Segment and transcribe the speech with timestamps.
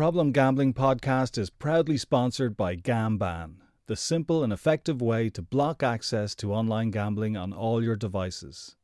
[0.00, 5.82] Problem Gambling podcast is proudly sponsored by GamBan, the simple and effective way to block
[5.82, 8.76] access to online gambling on all your devices.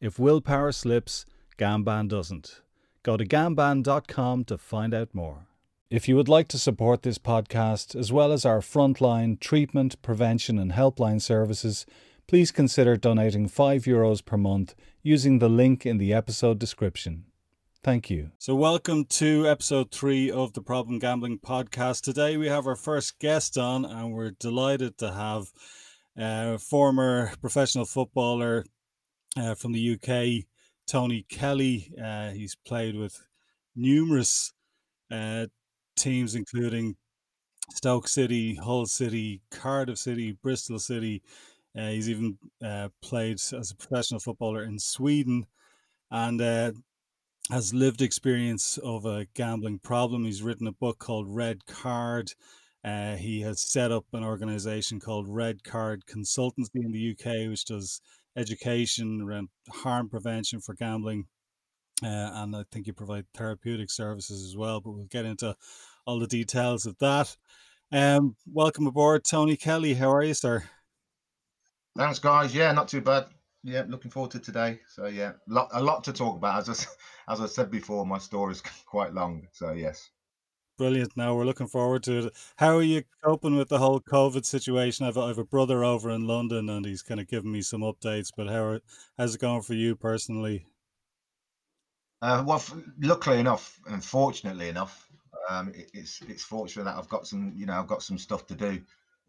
[0.00, 1.26] If willpower slips,
[1.58, 2.62] GamBan doesn't.
[3.02, 5.46] Go to gamban.com to find out more.
[5.90, 10.58] If you would like to support this podcast, as well as our frontline treatment, prevention,
[10.58, 11.84] and helpline services,
[12.26, 17.26] please consider donating €5 Euros per month using the link in the episode description.
[17.84, 18.30] Thank you.
[18.38, 22.02] So, welcome to episode three of the Problem Gambling podcast.
[22.02, 25.52] Today, we have our first guest on, and we're delighted to have
[26.16, 28.64] uh, former professional footballer
[29.36, 30.44] uh, from the UK,
[30.86, 31.92] Tony Kelly.
[32.00, 33.20] Uh, he's played with
[33.74, 34.52] numerous
[35.10, 35.46] uh,
[35.96, 36.94] teams, including
[37.74, 41.20] Stoke City, Hull City, Cardiff City, Bristol City.
[41.76, 45.46] Uh, he's even uh, played as a professional footballer in Sweden.
[46.12, 46.40] And
[47.52, 50.24] has lived experience of a gambling problem.
[50.24, 52.32] He's written a book called Red Card.
[52.82, 57.66] Uh, he has set up an organization called Red Card Consultancy in the UK, which
[57.66, 58.00] does
[58.38, 61.26] education around harm prevention for gambling.
[62.02, 65.54] Uh, and I think you provide therapeutic services as well, but we'll get into
[66.06, 67.36] all the details of that.
[67.92, 69.92] Um, welcome aboard, Tony Kelly.
[69.92, 70.64] How are you, sir?
[71.98, 72.54] Thanks, guys.
[72.54, 73.26] Yeah, not too bad
[73.62, 74.80] yeah, looking forward to today.
[74.88, 76.68] So yeah, lot, a lot to talk about.
[76.68, 76.86] As
[77.28, 79.46] I, as I said before, my story is quite long.
[79.52, 80.10] So yes.
[80.78, 81.16] Brilliant.
[81.16, 82.32] Now we're looking forward to it.
[82.56, 85.06] How are you coping with the whole COVID situation?
[85.06, 87.82] I've, I have a brother over in London, and he's kind of giving me some
[87.82, 88.32] updates.
[88.36, 88.80] But how are,
[89.18, 90.66] how's it going for you personally?
[92.22, 92.62] Uh, well,
[93.00, 95.08] luckily enough, and fortunately enough,
[95.50, 98.46] um, it, it's it's fortunate that I've got some, you know, I've got some stuff
[98.46, 98.80] to do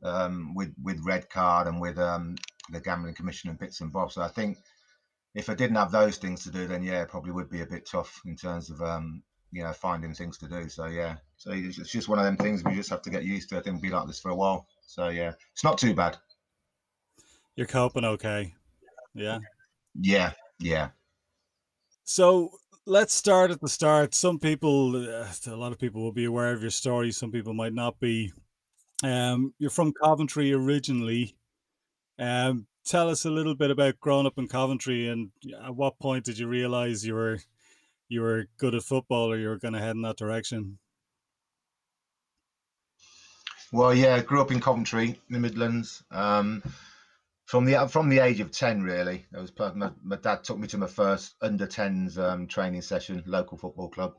[0.03, 2.35] um, with with Red Card and with um,
[2.69, 4.15] the Gambling Commission and bits and bobs.
[4.15, 4.57] So I think
[5.35, 7.65] if I didn't have those things to do, then yeah, it probably would be a
[7.65, 10.69] bit tough in terms of um, you know finding things to do.
[10.69, 13.49] So yeah, so it's just one of them things we just have to get used
[13.49, 13.57] to.
[13.57, 14.67] I think we'll be like this for a while.
[14.85, 16.17] So yeah, it's not too bad.
[17.55, 18.53] You're coping okay.
[19.13, 19.39] Yeah.
[19.99, 20.31] Yeah.
[20.59, 20.89] Yeah.
[22.03, 22.51] So
[22.85, 24.15] let's start at the start.
[24.15, 27.11] Some people, uh, a lot of people will be aware of your story.
[27.11, 28.33] Some people might not be.
[29.03, 31.35] Um, you're from Coventry originally.
[32.23, 36.23] Um, tell us a little bit about growing up in Coventry, and at what point
[36.23, 37.39] did you realize you were
[38.07, 40.79] you were good at football, or you were going to head in that direction?
[43.73, 46.01] Well, yeah, grew up in Coventry, in the Midlands.
[46.11, 46.63] Um,
[47.43, 50.67] from the from the age of ten, really, it was my, my dad took me
[50.69, 54.13] to my first under 10s um, training session, local football club,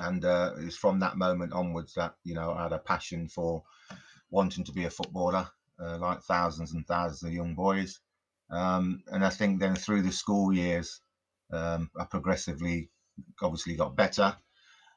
[0.00, 3.28] and uh, it was from that moment onwards that you know I had a passion
[3.28, 3.62] for
[4.30, 5.48] wanting to be a footballer
[5.82, 8.00] uh, like thousands and thousands of young boys.
[8.50, 11.00] Um, and I think then through the school years,
[11.52, 12.90] um, I progressively,
[13.42, 14.36] obviously, got better.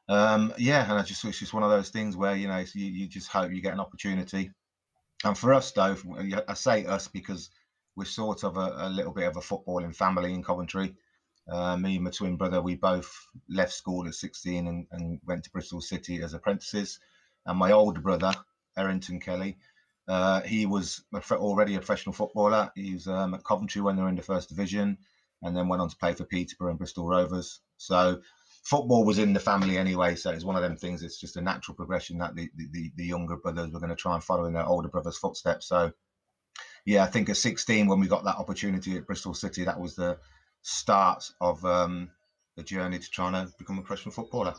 [0.08, 2.86] Um, yeah, and I just it's just one of those things where you know you,
[2.86, 4.50] you just hope you get an opportunity.
[5.24, 5.96] And for us, though,
[6.46, 7.50] I say us because
[7.96, 10.94] we're sort of a, a little bit of a footballing family in Coventry.
[11.50, 13.10] Uh, me and my twin brother, we both
[13.48, 17.00] left school at 16 and, and went to Bristol City as apprentices.
[17.46, 18.32] And my older brother,
[18.76, 19.56] Errington Kelly,
[20.08, 21.02] uh, he was
[21.32, 22.70] already a professional footballer.
[22.74, 24.96] He was um, at Coventry when they were in the first division,
[25.42, 27.60] and then went on to play for Peterborough and Bristol Rovers.
[27.76, 28.20] So
[28.64, 30.14] football was in the family anyway.
[30.14, 31.02] So it's one of them things.
[31.02, 34.14] It's just a natural progression that the the, the younger brothers were going to try
[34.14, 35.68] and follow in their older brothers' footsteps.
[35.68, 35.92] So
[36.86, 39.94] yeah, I think at 16 when we got that opportunity at Bristol City, that was
[39.94, 40.18] the
[40.62, 42.10] start of um,
[42.56, 44.54] the journey to trying to become a professional footballer.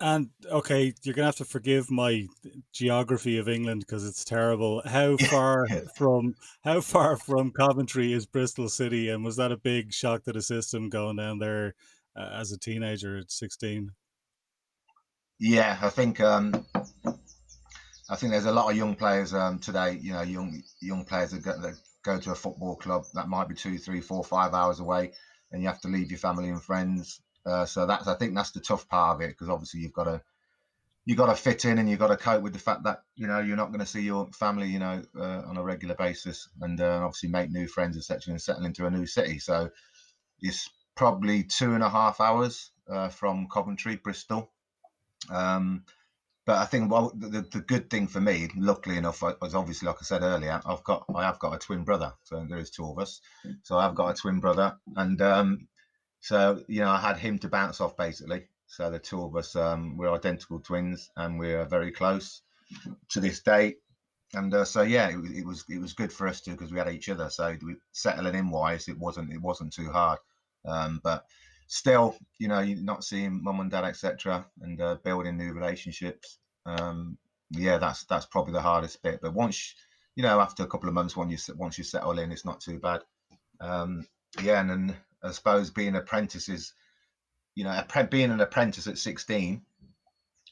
[0.00, 2.26] And okay, you're gonna have to forgive my
[2.72, 4.80] geography of England because it's terrible.
[4.84, 5.66] How far
[5.96, 10.32] from how far from Coventry is Bristol City, and was that a big shock to
[10.32, 11.74] the system going down there
[12.16, 13.90] uh, as a teenager at sixteen?
[15.40, 16.64] Yeah, I think um,
[18.08, 19.98] I think there's a lot of young players um, today.
[20.00, 21.74] You know, young young players that go, that
[22.04, 25.10] go to a football club that might be two, three, four, five hours away,
[25.50, 28.50] and you have to leave your family and friends uh, so that's I think that's
[28.50, 30.20] the tough part of it because obviously you've got to
[31.04, 33.26] you got to fit in and you've got to cope with the fact that you
[33.26, 36.48] know you're not going to see your family you know uh, on a regular basis
[36.60, 39.38] and uh, obviously make new friends etc and settle into a new city.
[39.38, 39.70] So
[40.40, 44.50] it's probably two and a half hours uh, from Coventry, Bristol.
[45.30, 45.84] Um,
[46.44, 49.96] but I think well, the, the good thing for me, luckily enough, was obviously like
[50.00, 52.86] I said earlier, I've got I have got a twin brother, so there is two
[52.86, 53.20] of us.
[53.62, 55.68] So I've got a twin brother, and um,
[56.20, 58.46] so you know, I had him to bounce off basically.
[58.66, 62.42] So the two of us, um, we're identical twins, and we're very close
[63.10, 63.76] to this day.
[64.34, 66.78] And uh, so yeah, it, it, was it was good for us too because we
[66.78, 67.30] had each other.
[67.30, 67.56] So
[67.92, 70.18] settling in wise, it wasn't it wasn't too hard.
[70.66, 71.24] Um, but
[71.66, 76.38] still, you know, not seeing mum and dad, etc., and uh, building new relationships.
[76.66, 77.16] Um,
[77.50, 79.20] yeah, that's that's probably the hardest bit.
[79.22, 79.74] But once,
[80.14, 82.60] you know, after a couple of months, when you once you settle in, it's not
[82.60, 83.02] too bad.
[83.60, 84.06] Um,
[84.42, 86.72] yeah, and then I suppose being apprentices,
[87.54, 89.62] you know, being an apprentice at 16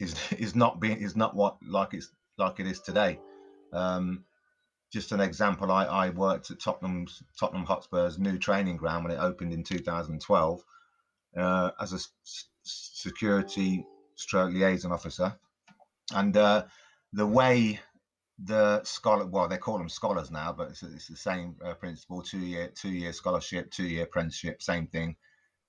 [0.00, 3.18] is is not being is not what like it's like it is today.
[3.72, 4.24] Um,
[4.92, 9.20] just an example, I, I worked at Tottenham's Tottenham Hotspur's new training ground when it
[9.20, 10.64] opened in 2012
[11.36, 11.98] uh, as a
[12.64, 13.84] security
[14.14, 15.36] stroke liaison officer,
[16.14, 16.64] and uh,
[17.12, 17.80] the way
[18.44, 22.22] the scholar well they call them scholars now, but it's, it's the same uh, principle:
[22.22, 25.16] two year two year scholarship, two year apprenticeship, same thing.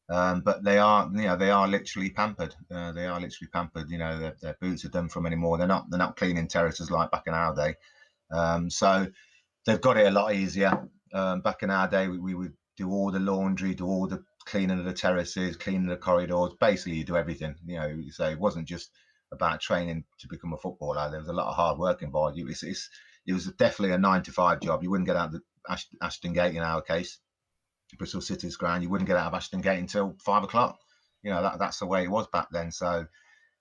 [0.09, 2.55] Um, but they are, you know, they are literally pampered.
[2.71, 3.89] Uh, they are literally pampered.
[3.89, 5.57] You know, their, their, boots are done from anymore.
[5.57, 5.89] They're not.
[5.89, 7.75] They're not cleaning terraces like back in our day.
[8.31, 9.07] Um, so
[9.65, 10.87] they've got it a lot easier.
[11.13, 14.23] Um, back in our day, we, we, would do all the laundry, do all the
[14.45, 16.53] cleaning of the terraces, cleaning the corridors.
[16.59, 17.55] Basically, you do everything.
[17.65, 18.91] You know, so it wasn't just
[19.31, 21.09] about training to become a footballer.
[21.09, 22.37] There was a lot of hard work involved.
[22.37, 24.83] It was, it was definitely a nine to five job.
[24.83, 25.41] You wouldn't get out of the
[26.01, 27.19] Ashton Gate in our case.
[27.97, 30.77] Bristol City's ground, you wouldn't get out of Ashton Gate until five o'clock.
[31.23, 32.71] You know, that, that's the way it was back then.
[32.71, 33.05] So,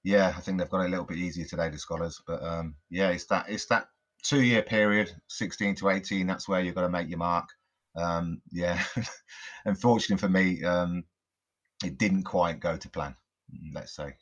[0.02, 2.20] yeah, I think they've got it a little bit easier today, the scholars.
[2.26, 3.86] But um, yeah, it's that it's that
[4.22, 6.26] two year period, 16 to 18.
[6.26, 7.48] That's where you've got to make your mark.
[7.96, 8.82] Um, yeah,
[9.64, 11.04] unfortunately for me, um,
[11.84, 13.14] it didn't quite go to plan.
[13.72, 14.14] Let's say.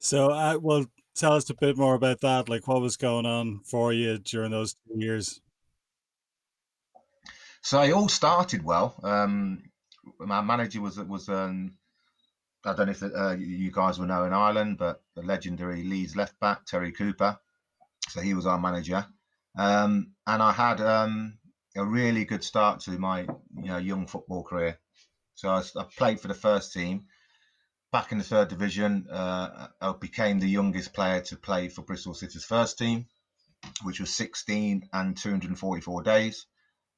[0.00, 2.48] So, uh, well, tell us a bit more about that.
[2.48, 5.40] Like, what was going on for you during those two years?
[7.62, 8.98] So it all started well.
[9.02, 9.62] Um,
[10.18, 11.74] my manager was was um,
[12.64, 16.16] I don't know if uh, you guys will know in Ireland, but the legendary Leeds
[16.16, 17.38] left back Terry Cooper.
[18.08, 19.06] So he was our manager,
[19.58, 21.38] um, and I had um,
[21.76, 23.20] a really good start to my
[23.54, 24.78] you know young football career.
[25.34, 27.04] So I, I played for the first team.
[27.92, 32.14] Back in the third division, uh, I became the youngest player to play for Bristol
[32.14, 33.06] City's first team,
[33.82, 36.46] which was 16 and 244 days.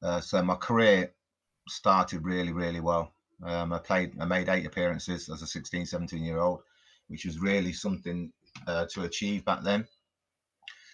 [0.03, 1.15] Uh, so my career
[1.67, 3.15] started really, really well.
[3.43, 6.61] Um, I played, I made eight appearances as a 16, 17 year old,
[7.09, 8.31] which was really something
[8.67, 9.87] uh, to achieve back then.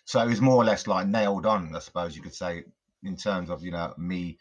[0.04, 2.64] So it was more or less like nailed on, I suppose you could say,
[3.02, 4.38] in terms of you know me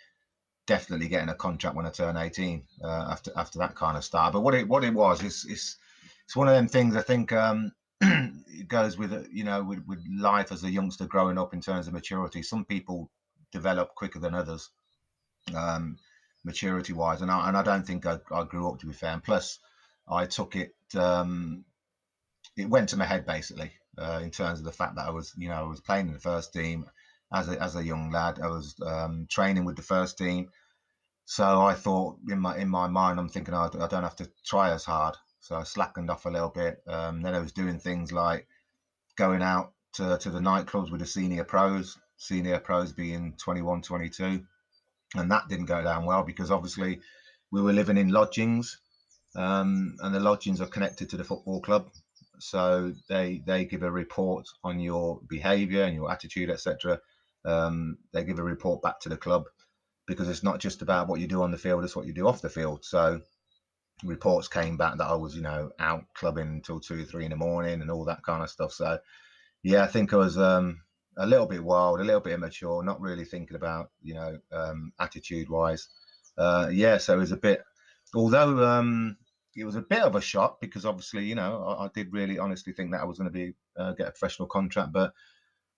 [0.67, 4.33] definitely getting a contract when I turn 18 uh, after after that kind of start.
[4.33, 5.77] But what it what it was is it's
[6.25, 7.71] it's one of them things I think um,
[8.01, 11.87] it goes with you know with, with life as a youngster growing up in terms
[11.87, 12.43] of maturity.
[12.43, 13.09] Some people
[13.51, 14.69] develop quicker than others,
[15.55, 15.97] um,
[16.43, 17.21] maturity wise.
[17.21, 19.13] And I, and I don't think I, I, grew up to be fair.
[19.13, 19.59] And plus,
[20.07, 21.63] I took it, um,
[22.55, 25.33] it went to my head basically uh, in terms of the fact that I was,
[25.37, 26.85] you know, I was playing in the first team
[27.33, 28.39] as a, as a young lad.
[28.41, 30.49] I was um, training with the first team.
[31.25, 34.29] So I thought in my in my mind, I'm thinking oh, I don't have to
[34.45, 35.15] try as hard.
[35.41, 36.77] So I slackened off a little bit.
[36.87, 38.47] Um, then I was doing things like
[39.17, 44.43] going out to, to the nightclubs with the senior pros, senior pros being 21, 22.
[45.15, 46.99] And that didn't go down well because obviously
[47.51, 48.77] we were living in lodgings
[49.35, 51.89] um, and the lodgings are connected to the football club.
[52.39, 56.99] So they they give a report on your behaviour and your attitude, etc.
[57.47, 59.45] Um, they give a report back to the club
[60.05, 62.27] because it's not just about what you do on the field; it's what you do
[62.27, 62.85] off the field.
[62.85, 63.21] So
[64.03, 67.37] reports came back that I was, you know, out clubbing until two, three in the
[67.37, 68.73] morning and all that kind of stuff.
[68.73, 68.99] So
[69.63, 70.81] yeah, I think I was um,
[71.17, 74.91] a little bit wild, a little bit immature, not really thinking about you know um,
[74.99, 75.87] attitude wise.
[76.37, 77.61] Uh, yeah, so it was a bit.
[78.13, 79.17] Although um,
[79.55, 82.39] it was a bit of a shock because obviously you know I, I did really
[82.39, 85.13] honestly think that I was going to be uh, get a professional contract, but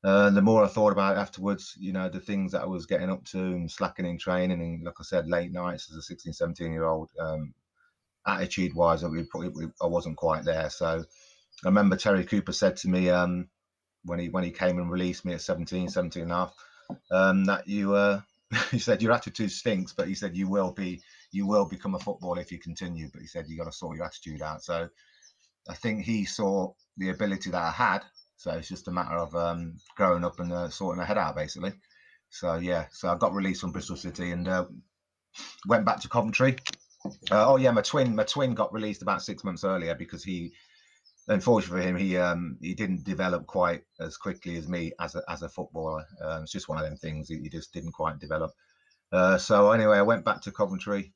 [0.03, 2.85] uh, the more I thought about it afterwards, you know, the things that I was
[2.85, 6.01] getting up to and slacking in training and like I said, late nights as a
[6.01, 7.53] 16, 17 year old, um,
[8.25, 9.07] attitude wise, I,
[9.81, 10.69] I wasn't quite there.
[10.69, 11.03] So
[11.63, 13.47] I remember Terry Cooper said to me, um,
[14.03, 16.53] when he when he came and released me at 17, 17 and a half,
[17.11, 18.21] um, that you uh,
[18.71, 21.01] he said your attitude stinks, but he said you will be
[21.31, 23.09] you will become a footballer if you continue.
[23.11, 24.63] But he said you got to sort your attitude out.
[24.63, 24.87] So
[25.69, 28.03] I think he saw the ability that I had.
[28.39, 31.35] So it's just a matter of um, growing up and uh, sorting my head out,
[31.35, 31.73] basically.
[32.29, 34.65] So yeah, so I got released from Bristol City and uh,
[35.67, 36.55] went back to Coventry.
[37.29, 40.53] Uh, oh yeah, my twin, my twin got released about six months earlier because he
[41.27, 45.23] unfortunately for him, he um, he didn't develop quite as quickly as me as a,
[45.29, 46.05] as a footballer.
[46.21, 47.27] Um, it's just one of them things.
[47.27, 48.51] He, he just didn't quite develop.
[49.11, 51.13] Uh, so anyway, I went back to Coventry,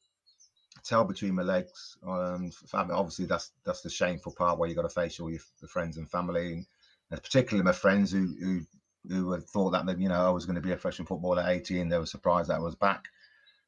[0.83, 1.97] tail between my legs.
[2.05, 5.69] Um, obviously, that's that's the shameful part where you got to face all your, your,
[5.69, 6.65] friends and family, and
[7.11, 8.61] particularly my friends who who
[9.07, 11.89] who thought that you know I was going to be a professional footballer at 18.
[11.89, 13.05] They were surprised that I was back.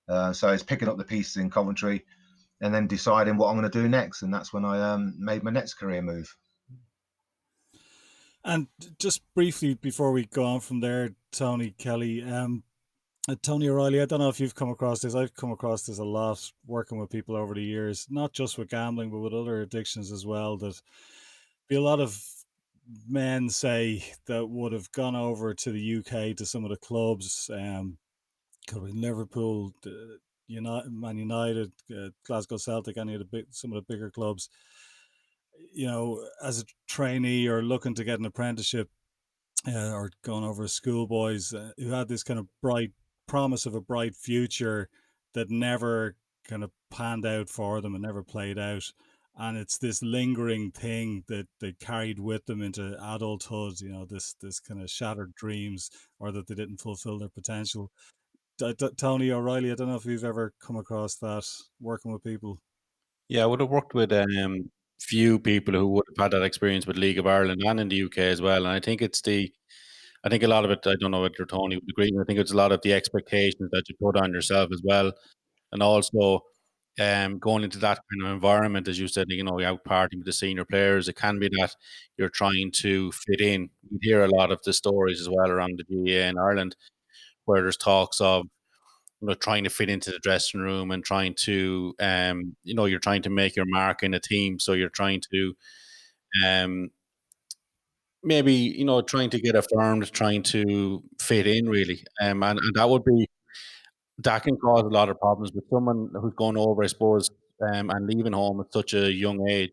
[0.07, 2.05] Uh, so it's picking up the pieces in Coventry
[2.61, 4.21] and then deciding what I'm going to do next.
[4.21, 6.35] And that's when I um, made my next career move.
[8.43, 8.67] And
[8.99, 12.63] just briefly before we go on from there, Tony Kelly, um,
[13.27, 15.15] uh, Tony O'Reilly, I don't know if you've come across this.
[15.15, 18.69] I've come across this a lot working with people over the years, not just with
[18.69, 20.57] gambling, but with other addictions as well.
[20.57, 20.79] That
[21.67, 22.21] be a lot of
[23.07, 27.49] men say that would have gone over to the UK to some of the clubs,
[27.53, 27.97] um,
[28.67, 29.71] could be Liverpool,
[30.47, 34.49] United, Man United, uh, Glasgow Celtic, any of the big, some of the bigger clubs.
[35.73, 38.89] You know, as a trainee or looking to get an apprenticeship,
[39.67, 42.91] uh, or going over as schoolboys uh, who had this kind of bright
[43.27, 44.89] promise of a bright future
[45.33, 46.15] that never
[46.47, 48.83] kind of panned out for them and never played out.
[49.37, 54.35] And it's this lingering thing that they carried with them into adulthood, you know, this
[54.41, 55.89] this kind of shattered dreams
[56.19, 57.91] or that they didn't fulfill their potential.
[58.97, 61.43] Tony O'Reilly, I don't know if you've ever come across that
[61.81, 62.57] working with people.
[63.27, 64.69] Yeah, I would have worked with um,
[65.01, 68.03] few people who would have had that experience with League of Ireland and in the
[68.03, 68.65] UK as well.
[68.65, 69.51] And I think it's the,
[70.23, 72.39] I think a lot of it, I don't know whether Tony would agree, I think
[72.39, 75.11] it's a lot of the expectations that you put on yourself as well.
[75.71, 76.41] And also
[76.99, 80.17] um, going into that kind of environment, as you said, you know, you're out partying
[80.17, 81.75] with the senior players, it can be that
[82.17, 83.69] you're trying to fit in.
[83.89, 86.75] You hear a lot of the stories as well around the GAA in Ireland
[87.45, 88.45] where there's talks of
[89.21, 92.85] you know trying to fit into the dressing room and trying to um you know
[92.85, 95.53] you're trying to make your mark in a team so you're trying to
[96.45, 96.89] um
[98.23, 102.75] maybe you know trying to get affirmed trying to fit in really um and, and
[102.75, 103.27] that would be
[104.19, 107.29] that can cause a lot of problems with someone who's going over i suppose
[107.69, 109.71] um and leaving home at such a young age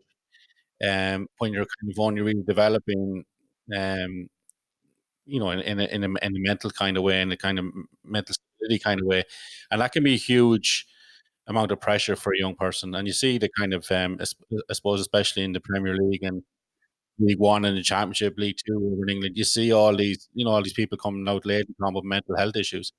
[0.88, 3.24] um when you're kind of only really developing
[3.76, 4.28] um
[5.26, 7.36] you know, in, in, a, in, a, in a mental kind of way, in a
[7.36, 7.66] kind of
[8.04, 9.24] mental stability kind of way.
[9.70, 10.86] And that can be a huge
[11.46, 12.94] amount of pressure for a young person.
[12.94, 16.42] And you see the kind of, um, I suppose, especially in the Premier League and
[17.18, 20.44] League One and the Championship, League Two over in England, you see all these, you
[20.44, 22.92] know, all these people coming out late and with mental health issues.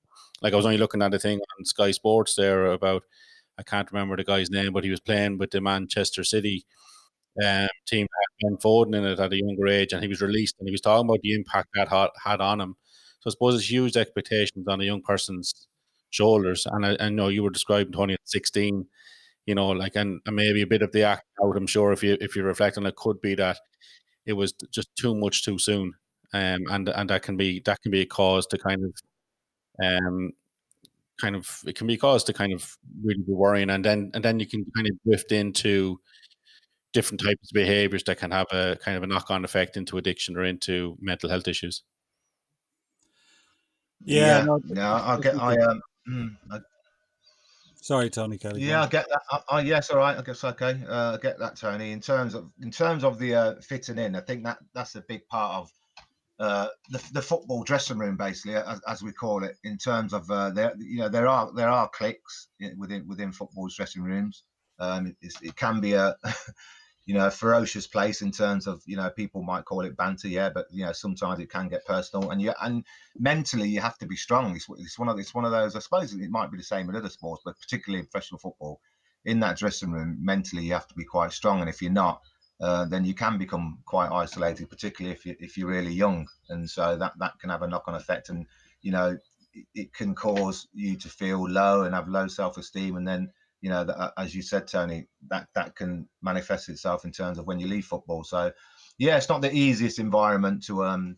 [0.43, 3.03] Like I was only looking at a thing on Sky Sports there about,
[3.57, 6.65] I can't remember the guy's name, but he was playing with the Manchester City
[7.43, 10.55] um, team had Ben Foden in it at a younger age, and he was released,
[10.59, 12.75] and he was talking about the impact that had, had on him.
[13.21, 15.67] So I suppose it's huge expectations on a young person's
[16.09, 16.67] shoulders.
[16.67, 18.85] And I, I know you were describing Tony at sixteen,
[19.45, 21.57] you know, like and, and maybe a bit of the act out.
[21.57, 23.57] I'm sure if you if you reflect on it, could be that
[24.25, 25.93] it was just too much too soon,
[26.33, 28.93] um, and and that can be that can be a cause to kind of
[29.82, 30.32] um
[31.20, 34.24] kind of it can be cause to kind of really be worrying and then and
[34.24, 36.00] then you can kind of drift into
[36.94, 40.38] different types of behaviors that can have a kind of a knock-on effect into addiction
[40.38, 41.84] or into mental health issues.
[44.06, 46.60] Yeah, yeah, no, no I get, I um, mm, I,
[47.82, 48.62] sorry, Tony Kelly.
[48.62, 49.22] Yeah, I get that.
[49.32, 50.18] I, I, yes, all right.
[50.18, 50.82] I guess okay.
[50.88, 51.92] Uh, I get that, Tony.
[51.92, 55.01] In terms of in terms of the uh, fitting in, I think that that's a
[55.01, 55.72] big part of
[56.43, 59.55] uh, the, the football dressing room, basically, as, as we call it.
[59.63, 63.77] In terms of uh, there, you know, there are there are cliques within within football's
[63.77, 64.43] dressing rooms.
[64.77, 66.15] Um, it, it can be a
[67.05, 70.27] you know, a ferocious place in terms of, you know, people might call it banter,
[70.27, 72.83] yeah, but you know, sometimes it can get personal, and you and
[73.17, 74.53] mentally you have to be strong.
[74.53, 75.77] It's, it's one of it's one of those.
[75.77, 78.81] I suppose it might be the same in other sports, but particularly in professional football,
[79.23, 82.21] in that dressing room, mentally you have to be quite strong, and if you're not,
[82.63, 86.70] uh, then you can become quite isolated, particularly if you if you're really young, and
[86.70, 88.46] so that that can have a knock-on effect, and
[88.82, 89.17] you know,
[89.53, 93.29] it, it can cause you to feel low and have low self-esteem, and then
[93.60, 97.38] you know, that, uh, as you said, Tony, that that can manifest itself in terms
[97.38, 98.24] of when you leave football.
[98.24, 98.50] So,
[98.98, 101.17] yeah, it's not the easiest environment to um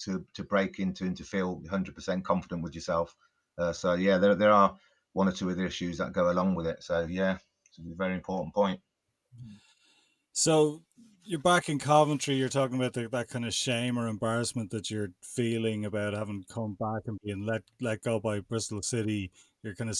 [0.00, 3.16] to to break into and to feel 100% confident with yourself.
[3.56, 4.76] Uh, so, yeah, there there are
[5.14, 6.82] one or two other issues that go along with it.
[6.82, 8.78] So, yeah, it's a very important point.
[10.38, 10.82] So,
[11.24, 12.34] you're back in Coventry.
[12.34, 16.44] You're talking about the, that kind of shame or embarrassment that you're feeling about having
[16.48, 19.32] come back and being let let go by Bristol City
[19.66, 19.98] you're kind of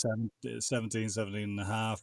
[0.61, 2.01] 17, 17 and a half.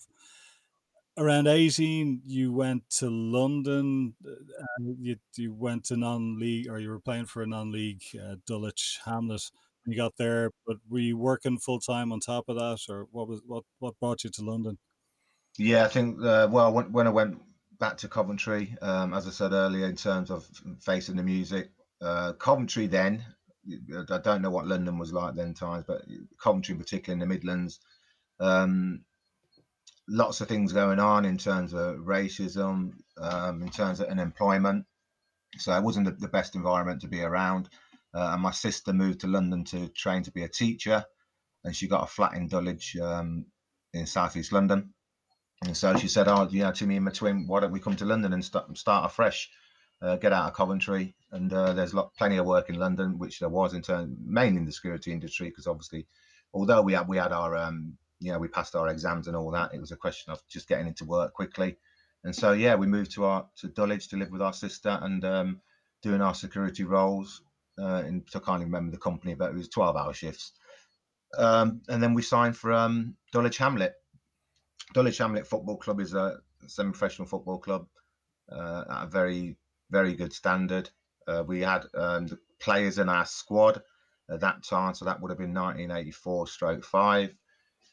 [1.18, 6.90] Around 18, you went to London and you, you went to non league or you
[6.90, 9.44] were playing for a non league uh, Dulwich Hamlet.
[9.86, 13.06] When you got there, but were you working full time on top of that, or
[13.12, 14.78] what was what what brought you to London?
[15.58, 17.42] Yeah, I think uh, well when, when I went
[17.84, 20.48] back to Coventry, um, as I said earlier, in terms of
[20.80, 21.70] facing the music,
[22.02, 23.26] uh, Coventry then
[24.10, 26.06] I don't know what London was like then times, but
[26.42, 27.82] Coventry, in particular in the Midlands,
[28.40, 29.02] um,
[30.08, 34.86] lots of things going on in terms of racism, um, in terms of unemployment.
[35.58, 37.68] So it wasn't the, the best environment to be around.
[38.14, 41.04] Uh, and my sister moved to London to train to be a teacher,
[41.66, 43.48] and she got a flat in Dulwich um,
[43.94, 44.94] in southeast London.
[45.66, 47.80] And so she said, "Oh, you know, to me and my twin, why don't we
[47.80, 49.50] come to London and start start afresh,
[50.02, 53.40] uh, get out of Coventry, and uh, there's lot, plenty of work in London, which
[53.40, 56.06] there was in terms mainly in the security industry, because obviously,
[56.54, 59.52] although we had we had our um, you know we passed our exams and all
[59.52, 61.78] that, it was a question of just getting into work quickly,
[62.26, 65.24] and so yeah, we moved to our to Dulwich to live with our sister and
[65.24, 65.62] um,
[66.02, 67.42] doing our security roles.
[67.82, 70.52] Uh, in, I can't remember the company, but it was 12 hour shifts.
[71.36, 73.94] Um, and then we signed for um, Dulwich Hamlet.
[74.94, 77.88] Dulwich Hamlet Football Club is a semi-professional football club
[78.52, 79.58] uh, at a very,
[79.90, 80.90] very good standard.
[81.28, 82.28] Uh, we had um,
[82.60, 83.82] players in our squad
[84.30, 87.34] at that time, so that would have been 1984 stroke five.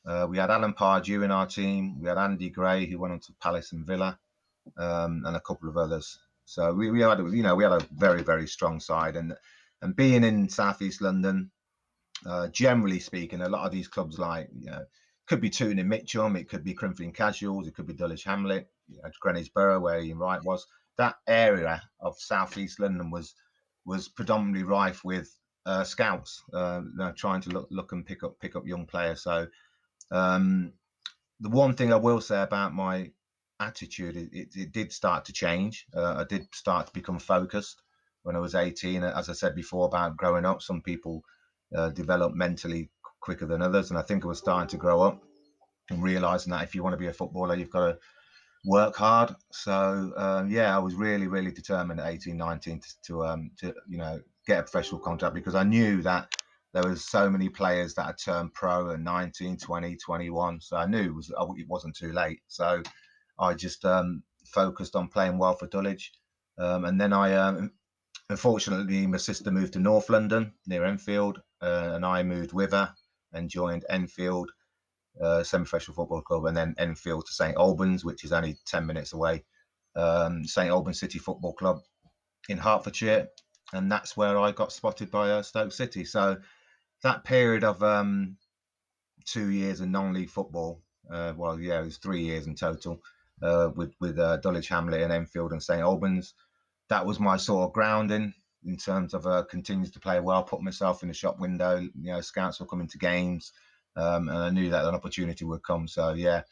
[0.07, 2.01] Uh, we had Alan Pardew in our team.
[2.01, 4.19] We had Andy Gray, who went on to Palace and Villa,
[4.77, 6.19] um, and a couple of others.
[6.45, 9.17] So we, we had, you know, we had a very, very strong side.
[9.17, 9.35] And
[9.83, 11.51] and being in Southeast London,
[12.27, 14.85] uh, generally speaking, a lot of these clubs like you know,
[15.31, 18.69] could be Tooting and Mitcham, it could be Crimpley Casuals, it could be Dulwich Hamlet,
[18.89, 20.67] you know, Greenwich Borough, where Ian Wright was.
[20.99, 23.37] That area of Southeast London was
[23.87, 25.33] was predominantly rife with
[25.67, 29.23] uh, scouts, uh, know, trying to look look and pick up pick up young players.
[29.23, 29.47] So
[30.11, 30.73] um,
[31.39, 33.13] the one thing I will say about my
[33.61, 35.87] attitude, it, it, it did start to change.
[35.95, 37.83] Uh, I did start to become focused
[38.25, 39.05] when I was 18.
[39.05, 41.23] As I said before about growing up, some people
[41.73, 43.91] uh, develop mentally quicker than others.
[43.91, 45.23] And I think I was starting to grow up
[45.91, 47.99] and realizing that if you want to be a footballer, you've got to
[48.65, 49.35] work hard.
[49.53, 53.75] So um, yeah, I was really, really determined at 18, 19 to, to, um, to,
[53.89, 56.29] you know, get a professional contract because I knew that
[56.73, 60.61] there was so many players that had turned pro at 19, 20, 21.
[60.61, 62.41] So I knew it, was, it wasn't too late.
[62.47, 62.83] So
[63.39, 66.13] I just um, focused on playing well for Dulwich.
[66.59, 67.73] Um, and then I, um,
[68.29, 72.93] unfortunately, my sister moved to North London near Enfield, uh, and I moved with her
[73.33, 74.51] and joined Enfield
[75.21, 79.13] uh, Semi-Professional Football Club, and then Enfield to St Albans, which is only 10 minutes
[79.13, 79.45] away.
[79.97, 81.81] Um, St Albans City Football Club
[82.49, 83.29] in Hertfordshire,
[83.73, 86.05] and that's where I got spotted by uh, Stoke City.
[86.05, 86.39] So
[87.03, 88.37] that period of um,
[89.27, 93.01] two years in non-league football, uh, well, yeah, it was three years in total
[93.43, 96.35] uh, with with uh, Dulwich Hamlet and Enfield and St Albans.
[96.89, 98.33] That was my sort of grounding
[98.65, 101.79] in terms of uh, continues to play well, put myself in the shop window.
[101.79, 103.53] You know, scouts were coming to games,
[103.97, 105.89] um, and I knew that an opportunity would come.
[105.89, 106.43] So yeah,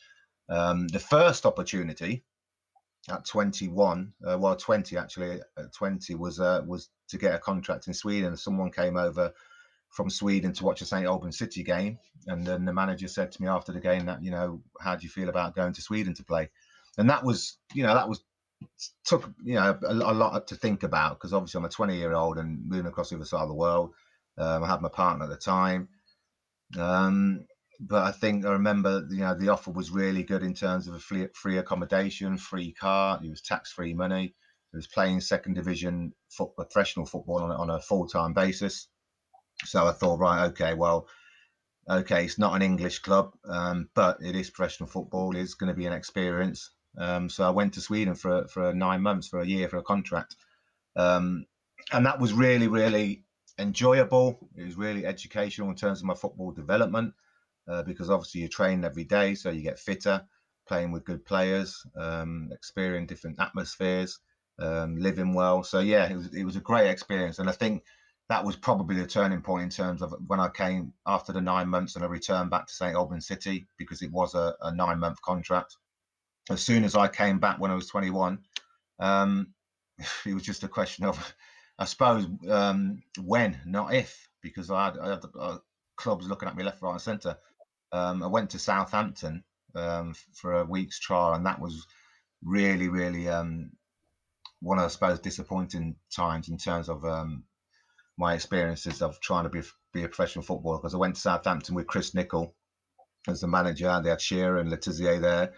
[0.49, 2.25] um, the first opportunity
[3.09, 7.87] at 21, uh, well 20 actually, at 20 was uh, was to get a contract
[7.87, 8.37] in Sweden.
[8.37, 9.33] Someone came over
[9.90, 13.42] from Sweden to watch a St Albans City game, and then the manager said to
[13.42, 16.14] me after the game that you know how do you feel about going to Sweden
[16.14, 16.51] to play?
[16.99, 18.21] and that was you know that was
[19.05, 22.12] took you know a, a lot to think about because obviously I'm a 20 year
[22.14, 23.90] old and moving across the other side of the world.
[24.38, 25.88] Um, I had my partner at the time,
[26.79, 27.44] um,
[27.81, 30.94] but I think I remember you know the offer was really good in terms of
[30.94, 33.18] a free, free accommodation, free car.
[33.23, 34.35] It was tax free money.
[34.73, 38.88] It was playing second division football, professional football on, on a full time basis.
[39.64, 41.07] So I thought, right, okay, well,
[41.90, 45.37] okay, it's not an English club, um, but it is professional football.
[45.37, 46.71] It's going to be an experience.
[46.98, 49.82] Um, so I went to Sweden for for nine months, for a year, for a
[49.82, 50.37] contract,
[50.96, 51.46] um,
[51.92, 53.24] and that was really really
[53.58, 54.48] enjoyable.
[54.56, 57.14] It was really educational in terms of my football development
[57.68, 60.22] uh, because obviously you train every day, so you get fitter,
[60.66, 64.18] playing with good players, um, experiencing different atmospheres,
[64.58, 65.62] um, living well.
[65.62, 67.84] So yeah, it was it was a great experience, and I think
[68.28, 71.68] that was probably the turning point in terms of when I came after the nine
[71.68, 74.98] months and I returned back to St Albans City because it was a, a nine
[74.98, 75.76] month contract
[76.50, 78.38] as soon as I came back when I was 21,
[79.00, 79.48] um,
[80.26, 81.34] it was just a question of,
[81.78, 85.58] I suppose, um, when, not if, because I had, I had uh,
[85.96, 87.37] clubs looking at me left, right, and centre.
[87.92, 91.87] Um, I went to Southampton um, for a week's trial, and that was
[92.42, 93.70] really, really um,
[94.61, 97.44] one of, I suppose, disappointing times in terms of um,
[98.16, 100.78] my experiences of trying to be be a professional footballer.
[100.78, 102.52] Because I went to Southampton with Chris Nicholl
[103.26, 103.88] as the manager.
[103.88, 105.52] And they had Shearer and Le Tissier there.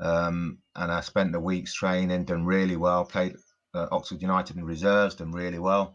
[0.00, 3.04] Um, and I spent the weeks training, done really well.
[3.04, 3.36] Played
[3.74, 5.94] uh, Oxford United in reserves, done really well.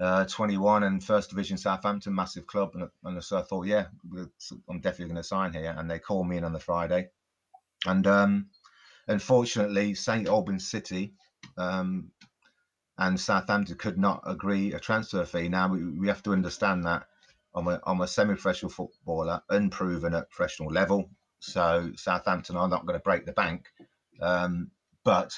[0.00, 2.70] Uh, 21 and first division Southampton, massive club.
[2.74, 3.86] And, and so I thought, yeah,
[4.68, 5.74] I'm definitely going to sign here.
[5.76, 7.08] And they called me in on the Friday.
[7.86, 8.46] And um,
[9.08, 11.12] unfortunately, St Albans City
[11.58, 12.10] um,
[12.98, 15.48] and Southampton could not agree a transfer fee.
[15.48, 17.04] Now, we, we have to understand that
[17.54, 21.10] I'm a, I'm a semi professional footballer, unproven at professional level.
[21.40, 23.66] So Southampton are not going to break the bank.
[24.20, 24.70] Um,
[25.04, 25.32] but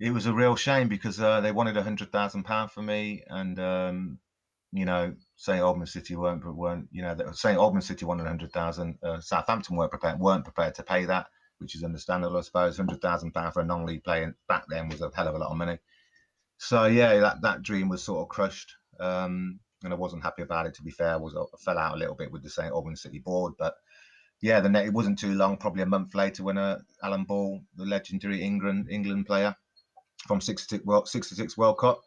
[0.00, 3.22] it was a real shame because uh, they wanted a hundred thousand pound for me,
[3.28, 4.18] and um,
[4.72, 8.52] you know St Albans City weren't weren't you know St Albans City wanted a hundred
[8.52, 8.98] thousand.
[9.02, 11.26] Uh, Southampton weren't prepared weren't prepared to pay that,
[11.58, 12.76] which is understandable, I suppose.
[12.76, 15.52] Hundred thousand pound for a non-league player back then was a hell of a lot
[15.52, 15.78] of money.
[16.58, 20.66] So yeah, that, that dream was sort of crushed, um, and I wasn't happy about
[20.66, 20.74] it.
[20.74, 23.02] To be fair, I was I fell out a little bit with the St Albans
[23.02, 23.74] City board, but
[24.42, 27.62] yeah, the net, it wasn't too long, probably a month later, when uh, Alan Ball,
[27.76, 29.54] the legendary England England player
[30.26, 32.02] from 66 World, 66 World Cup,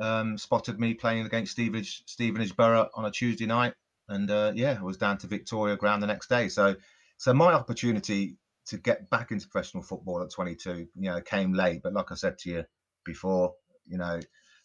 [0.00, 3.74] um, spotted me playing against Stevenage, Stevenage Borough on a Tuesday night,
[4.08, 6.48] and uh, yeah, I was down to Victoria Ground the next day.
[6.48, 6.76] So,
[7.16, 11.82] so my opportunity to get back into professional football at 22, you know, came late.
[11.82, 12.64] But like I said to you
[13.04, 13.52] before,
[13.86, 14.20] you know,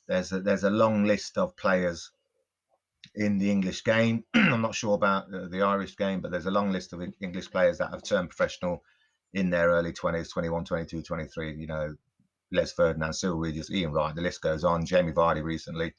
[0.08, 2.12] there's a, there's a long list of players
[3.16, 4.24] in the English game.
[4.34, 7.52] I'm not sure about the, the, Irish game, but there's a long list of English
[7.52, 8.84] players that have turned professional
[9.34, 11.56] in their early 20s, 21, 22, 23.
[11.56, 11.96] You know,
[12.52, 14.86] Les Ferdinand, Cyril Regis, Ian Wright, the list goes on.
[14.86, 15.94] Jamie Vardy recently.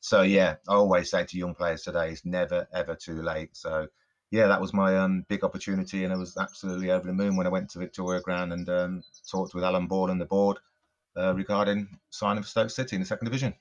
[0.00, 3.54] So yeah, I always say to young players today, it's never ever too late.
[3.56, 3.86] So
[4.30, 7.46] yeah, that was my um, big opportunity, and I was absolutely over the moon when
[7.46, 10.58] I went to Victoria Ground and um, talked with Alan Ball and the board
[11.16, 13.54] uh, regarding signing for Stoke City in the second division.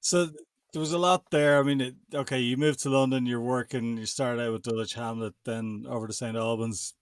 [0.00, 0.30] So
[0.72, 1.58] there was a lot there.
[1.58, 4.94] I mean, it, okay, you moved to London, you're working, you started out with Dulwich
[4.94, 6.94] Hamlet, then over to St Albans,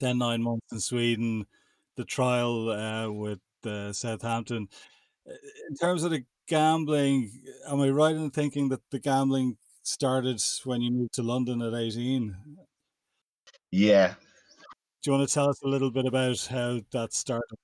[0.00, 1.46] then nine months in Sweden,
[1.96, 4.68] the trial uh, with uh, Southampton.
[5.26, 7.30] In terms of the gambling,
[7.68, 11.74] am I right in thinking that the gambling started when you moved to London at
[11.74, 12.36] 18?
[13.70, 14.14] Yeah.
[15.02, 17.56] Do you want to tell us a little bit about how that started?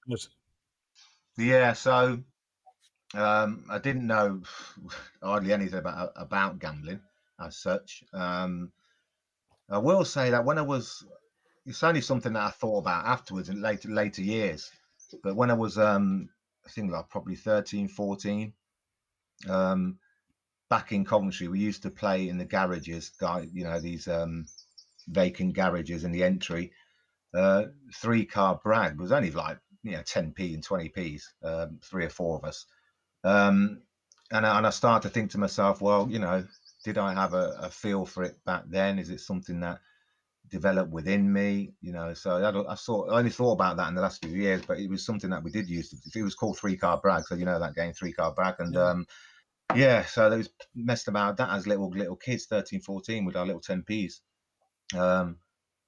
[1.36, 2.22] Yeah, so
[3.14, 4.42] um, I didn't know
[5.22, 7.00] hardly anything about about gambling
[7.40, 8.04] as such.
[8.12, 8.72] Um,
[9.70, 11.04] I will say that when I was,
[11.64, 14.70] it's only something that I thought about afterwards in later later years.
[15.22, 16.28] But when I was, um,
[16.66, 18.52] I think like probably 13, 14,
[19.48, 19.98] um,
[20.68, 24.46] back in Coventry, we used to play in the garages, guy, you know, these um,
[25.08, 26.72] vacant garages in the entry.
[27.32, 32.10] Uh, three card brag was only like you know 10p and 20p's, um, three or
[32.10, 32.66] four of us.
[33.24, 33.82] Um,
[34.30, 36.44] and, I, and I started to think to myself, well, you know,
[36.84, 38.98] did I have a, a, feel for it back then?
[38.98, 39.80] Is it something that
[40.50, 41.72] developed within me?
[41.80, 44.34] You know, so I, I saw I only thought about that in the last few
[44.34, 45.90] years, but it was something that we did use.
[45.90, 48.56] To, it was called three Card brag, so you know that game, three Card brag,
[48.58, 48.90] and yeah.
[48.90, 49.06] um,
[49.74, 53.46] yeah, so they was messed about that as little little kids, 13, 14, with our
[53.46, 54.20] little 10p's.
[54.94, 55.38] Um,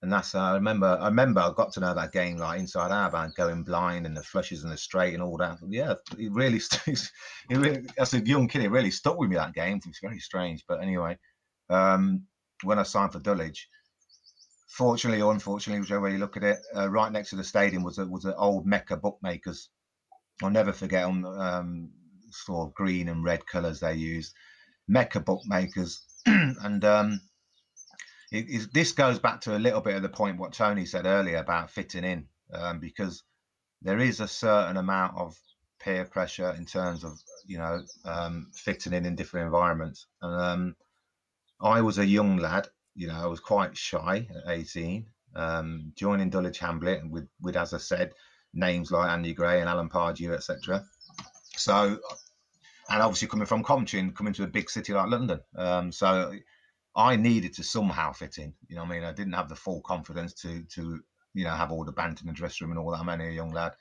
[0.06, 2.92] and that's uh, I remember I remember I got to know that game like inside
[2.92, 5.58] out about going blind and the flushes and the straight and all that.
[5.68, 7.10] Yeah, it really, it
[7.50, 9.80] really as a young kid, it really stuck with me that game.
[9.84, 11.18] It's very strange, but anyway,
[11.70, 12.22] um,
[12.62, 13.68] when I signed for Dulwich,
[14.68, 17.98] fortunately or unfortunately, whichever you look at it, uh, right next to the stadium was
[17.98, 19.70] a, was an old Mecca bookmakers.
[20.40, 21.90] I'll never forget on um,
[22.30, 24.34] sort of green and red colours they used,
[24.86, 27.20] Mecca bookmakers, and um,
[28.32, 31.06] it, it, this goes back to a little bit of the point what Tony said
[31.06, 33.22] earlier about fitting in, um, because
[33.82, 35.38] there is a certain amount of
[35.78, 40.06] peer pressure in terms of you know um, fitting in in different environments.
[40.22, 40.76] And um,
[41.60, 46.30] I was a young lad, you know, I was quite shy at 18, um, joining
[46.30, 48.12] Dulwich Hamlet with with as I said
[48.52, 50.84] names like Andy Gray and Alan Pardew, etc.
[51.56, 51.98] So,
[52.88, 56.32] and obviously coming from Coventry and coming to a big city like London, um, so
[56.96, 58.54] I needed to somehow fit in.
[58.68, 61.00] You know, I mean, I didn't have the full confidence to to
[61.34, 63.00] you know have all the banter in the dressing room and all that.
[63.00, 63.74] I'm only a young lad.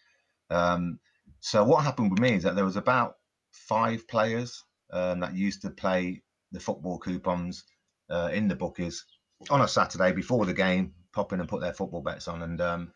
[0.49, 0.99] Um,
[1.39, 3.15] so what happened with me is that there was about
[3.51, 7.63] five players um, that used to play the football coupons
[8.09, 9.05] uh, in the bookies
[9.49, 12.59] on a Saturday before the game, pop in and put their football bets on, and
[12.59, 12.91] um,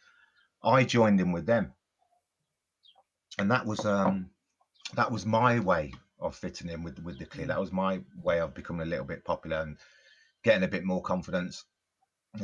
[0.64, 1.74] I joined in with them,
[3.38, 4.30] and that was um,
[4.96, 7.48] that was my way of fitting in with with the clique.
[7.48, 9.78] That was my way of becoming a little bit popular and
[10.44, 11.66] getting a bit more confidence.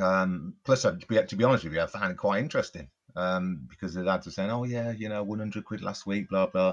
[0.01, 3.65] Um, plus, to be, to be honest with you, I found it quite interesting um,
[3.69, 6.71] because the lads were saying, "Oh yeah, you know, 100 quid last week, blah blah,"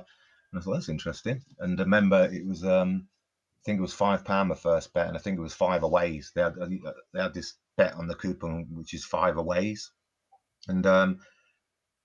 [0.52, 1.42] and I thought that's interesting.
[1.58, 5.08] And I remember it was, um, I think it was five pound my first bet,
[5.08, 6.32] and I think it was five aways.
[6.34, 6.54] They had
[7.12, 9.92] they had this bet on the coupon which is five aways,
[10.68, 11.20] and um,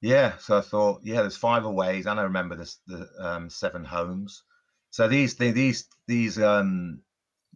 [0.02, 3.84] yeah, so I thought, yeah, there's five aways, and I remember this the um, seven
[3.84, 4.44] homes.
[4.92, 7.02] So these these these um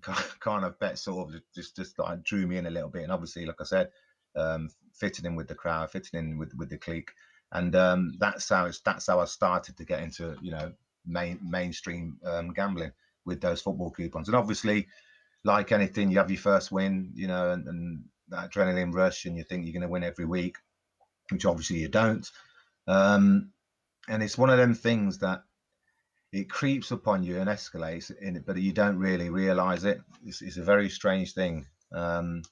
[0.02, 3.04] kind of bet sort of just just like drew me in a little bit.
[3.04, 3.90] And obviously, like I said,
[4.36, 7.12] um, fitting in with the crowd, fitting in with with the clique,
[7.52, 10.72] and um, that's how it's, that's how I started to get into you know
[11.06, 12.92] main mainstream um, gambling
[13.26, 14.28] with those football coupons.
[14.28, 14.88] And obviously,
[15.44, 19.38] like anything, you have your first win, you know, and, and that adrenaline rush, and
[19.38, 20.58] you think you're going to win every week,
[21.32, 22.30] which obviously you don't.
[22.88, 23.52] Um,
[24.08, 25.44] and it's one of them things that
[26.32, 30.02] it creeps upon you and escalates in it, but you don't really realize it.
[30.26, 31.66] It's, it's a very strange thing.
[31.94, 32.44] Um,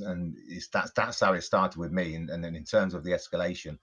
[0.00, 0.34] and
[0.72, 2.14] that's that's how it started with me.
[2.14, 3.78] And, and then in terms of the escalation,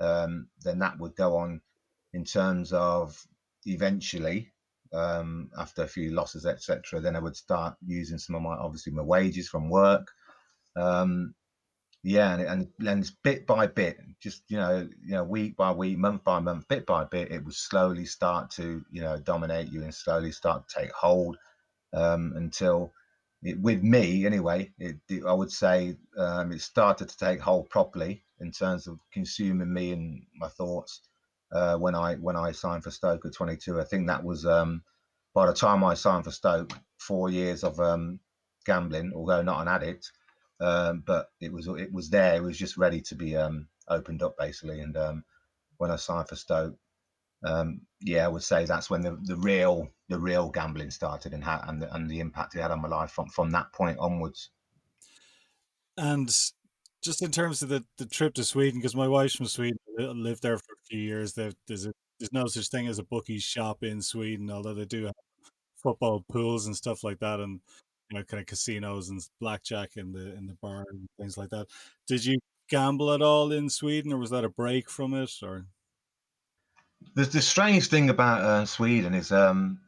[0.00, 1.60] um, then that would go on
[2.14, 3.22] in terms of
[3.66, 4.52] eventually
[4.92, 7.00] um, after a few losses, etc.
[7.00, 10.10] Then I would start using some of my obviously my wages from work.
[10.76, 11.34] Um,
[12.04, 15.98] yeah, and, and and bit by bit, just you know, you know, week by week,
[15.98, 19.82] month by month, bit by bit, it would slowly start to you know dominate you
[19.82, 21.38] and slowly start to take hold
[21.94, 22.92] um, until
[23.42, 27.70] it, with me anyway, it, it, I would say um, it started to take hold
[27.70, 31.02] properly in terms of consuming me and my thoughts
[31.52, 33.80] uh, when I when I signed for Stoke at 22.
[33.80, 34.82] I think that was um,
[35.34, 38.20] by the time I signed for Stoke, four years of um,
[38.66, 40.12] gambling, although not an addict,
[40.64, 42.36] um, but it was it was there.
[42.36, 44.80] It was just ready to be um, opened up basically.
[44.80, 45.24] And um,
[45.76, 46.76] when I signed for Stoke,
[47.44, 51.44] um, yeah, I would say that's when the, the real the real gambling started and
[51.44, 53.98] how and the, and the impact it had on my life from from that point
[53.98, 54.50] onwards.
[55.96, 56.28] And
[57.02, 60.42] just in terms of the, the trip to Sweden, because my wife's from Sweden, lived
[60.42, 61.34] there for a few years.
[61.34, 64.86] There, there's a, there's no such thing as a bookie shop in Sweden, although they
[64.86, 65.14] do have
[65.76, 67.60] football pools and stuff like that, and
[68.10, 71.50] you know, kind of casinos and blackjack in the in the bar and things like
[71.50, 71.66] that.
[72.06, 72.38] Did you
[72.68, 75.32] gamble at all in Sweden, or was that a break from it?
[75.42, 75.66] Or
[77.14, 79.80] the the strange thing about uh, Sweden is, um,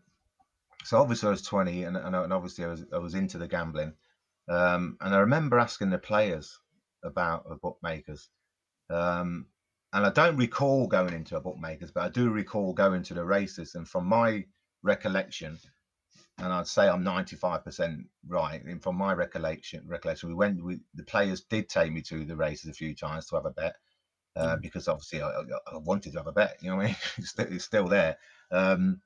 [0.84, 3.92] so obviously I was twenty, and, and, obviously I was I was into the gambling,
[4.48, 6.58] um, and I remember asking the players
[7.04, 8.28] about the bookmakers.
[8.90, 9.46] Um,
[9.92, 13.24] and I don't recall going into a bookmakers, but I do recall going to the
[13.24, 13.76] races.
[13.76, 14.44] And from my
[14.82, 15.58] recollection,
[16.38, 18.62] and I'd say I'm 95% right.
[18.62, 20.62] And from my recollection, recollection, we went.
[20.62, 23.50] We, the players did take me to the races a few times to have a
[23.50, 23.76] bet,
[24.36, 24.62] uh, mm.
[24.62, 26.58] because obviously I, I, wanted to have a bet.
[26.60, 26.96] You know, what I mean?
[27.16, 28.18] it's, still, it's, still, there.
[28.50, 29.00] Um,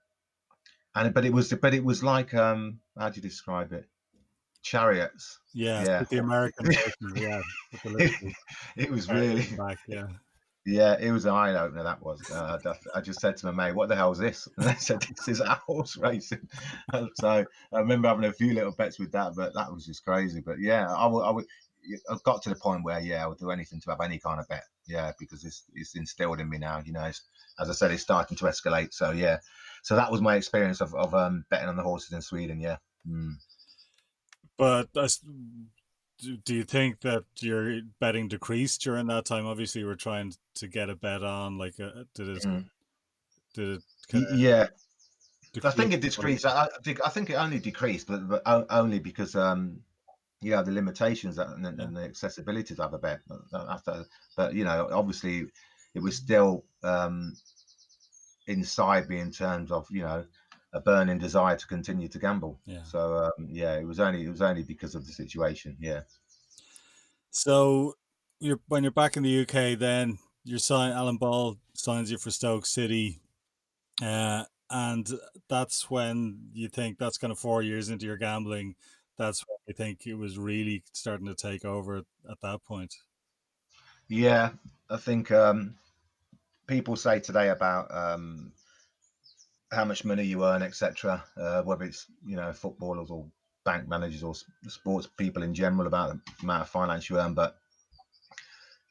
[0.94, 3.86] and but it was but it was like um, how do you describe it?
[4.62, 5.38] Chariots.
[5.54, 6.02] Yeah, yeah.
[6.10, 6.92] the American version.
[7.14, 7.40] yeah,
[7.84, 8.34] it,
[8.76, 9.78] it was really back.
[9.86, 10.08] Yeah.
[10.66, 11.83] Yeah, it was an eye opener.
[11.85, 12.20] That was.
[12.31, 12.59] Uh,
[12.94, 15.29] I just said to my mate, "What the hell is this?" And they said, "This
[15.29, 16.46] is horse racing."
[17.14, 20.40] so I remember having a few little bets with that, but that was just crazy.
[20.40, 21.23] But yeah, I would.
[21.23, 21.46] I would.
[22.11, 24.38] I got to the point where yeah, I would do anything to have any kind
[24.38, 24.64] of bet.
[24.87, 26.83] Yeah, because it's it's instilled in me now.
[26.85, 27.23] You know, as
[27.59, 28.92] I said, it's starting to escalate.
[28.92, 29.38] So yeah,
[29.83, 32.61] so that was my experience of of um, betting on the horses in Sweden.
[32.61, 32.77] Yeah.
[33.09, 33.37] Mm.
[34.59, 34.88] But
[36.44, 39.46] do you think that your betting decreased during that time?
[39.46, 41.59] Obviously, you were trying to get a bet on.
[41.59, 42.42] Like, uh, did it?
[42.42, 42.64] Mm.
[43.54, 43.83] Did it?
[44.35, 44.66] yeah,
[45.64, 46.46] I think it decreased.
[46.46, 49.80] I, I, think I think it only decreased, but, but only because um,
[50.42, 51.85] yeah, the limitations and, and, yeah.
[51.85, 53.20] and the accessibility of a bet.
[53.52, 54.04] After,
[54.37, 55.46] but you know, obviously,
[55.94, 57.35] it was still um,
[58.46, 60.24] inside me in terms of you know
[60.72, 62.61] a burning desire to continue to gamble.
[62.64, 62.83] Yeah.
[62.85, 65.76] So um, yeah, it was only it was only because of the situation.
[65.80, 66.02] Yeah.
[67.30, 67.94] So
[68.38, 72.30] you're when you're back in the UK, then you're sign Alan Ball signs you for
[72.30, 73.20] Stoke City,
[74.02, 75.09] uh, and
[75.48, 78.74] that's when you think that's kind of four years into your gambling.
[79.18, 82.94] That's when you think it was really starting to take over at that point.
[84.09, 84.50] Yeah,
[84.88, 85.76] I think um,
[86.66, 88.52] people say today about um,
[89.72, 91.22] how much money you earn, etc.
[91.37, 93.26] Uh, whether it's you know footballers or
[93.64, 94.35] bank managers or
[94.68, 97.35] sports people in general about the amount of finance you earn.
[97.35, 97.56] But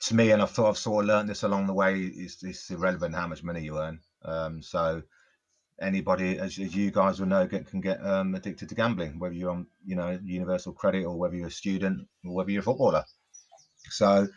[0.02, 2.70] to me, and I've thought I've sort of learned this along the way, is it's
[2.70, 4.00] irrelevant how much money you earn.
[4.24, 5.04] Um, so
[5.82, 9.36] anybody, as, as, you guys will know, get, can get um, addicted to gambling, whether
[9.36, 12.63] you're on you know universal credit or whether you're a student or whether you're a
[12.63, 13.04] footballer.
[13.89, 14.28] So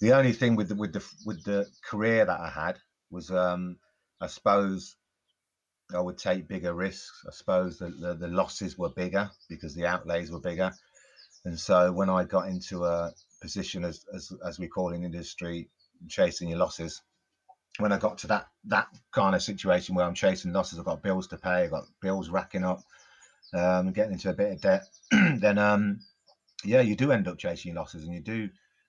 [0.00, 2.78] the only thing with the with the with the career that I had
[3.10, 3.78] was, um,
[4.20, 4.96] I suppose,
[5.94, 7.24] I would take bigger risks.
[7.26, 10.72] I suppose the, the, the, losses were bigger because the outlays were bigger.
[11.44, 15.68] And so when I got into a position as, as, as we call in industry,
[16.08, 17.02] chasing your losses,
[17.78, 21.02] when I got to that that kind of situation where I'm chasing losses, I've got
[21.02, 22.80] bills to pay, I've got bills racking up,
[23.54, 26.00] um, getting into a bit of debt, then um,
[26.64, 28.48] yeah, you do end up chasing your losses and you do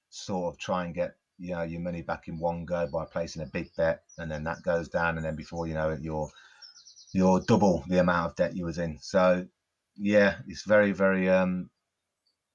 [0.09, 3.43] sort of try and get you know your money back in one go by placing
[3.43, 6.29] a big bet and then that goes down and then before you know it you're
[7.13, 8.97] you're double the amount of debt you was in.
[9.01, 9.47] So
[9.95, 11.69] yeah, it's very, very um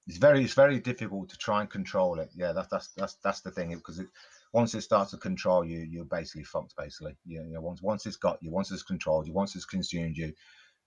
[0.06, 2.30] it's very it's very difficult to try and control it.
[2.34, 4.08] Yeah, that's that's that's that's the thing because it,
[4.52, 6.74] once it starts to control you, you're basically fucked.
[6.76, 10.16] Basically, you know, once once it's got you, once it's controlled you, once it's consumed
[10.16, 10.32] you,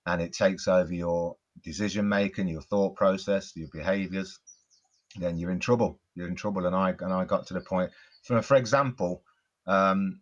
[0.05, 4.37] and it takes over your decision making, your thought process, your behaviors,
[5.15, 5.99] then you're in trouble.
[6.13, 6.65] You're in trouble.
[6.65, 7.91] And I and I got to the point.
[8.23, 9.23] For for example,
[9.65, 10.19] um,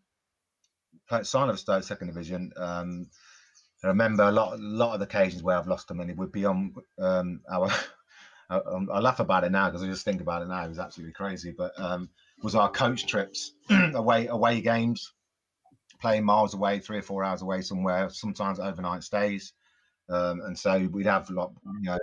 [1.23, 2.51] sign of Stoke second division.
[2.55, 3.07] Um,
[3.83, 6.31] I remember a lot, a lot of the occasions where I've lost the money would
[6.31, 7.69] be on um, our
[8.49, 10.63] I, I laugh about it now because I just think about it now.
[10.63, 11.53] It was absolutely crazy.
[11.57, 12.09] But um,
[12.41, 15.13] was our coach trips away away games,
[16.01, 19.53] playing miles away, three or four hours away somewhere, sometimes overnight stays.
[20.09, 21.99] Um, and so we'd have lot, you know,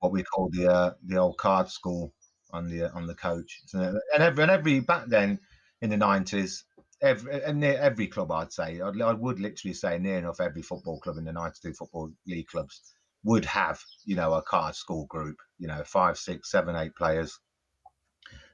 [0.00, 2.12] what we call the uh, the old card school
[2.52, 3.60] on the on the coach.
[3.72, 5.38] And every and every back then
[5.80, 6.64] in the nineties,
[7.00, 11.00] every near every club I'd say I'd, I would literally say near enough every football
[11.00, 12.82] club in the '92 football league clubs
[13.24, 17.38] would have you know a card school group, you know five, six, seven, eight players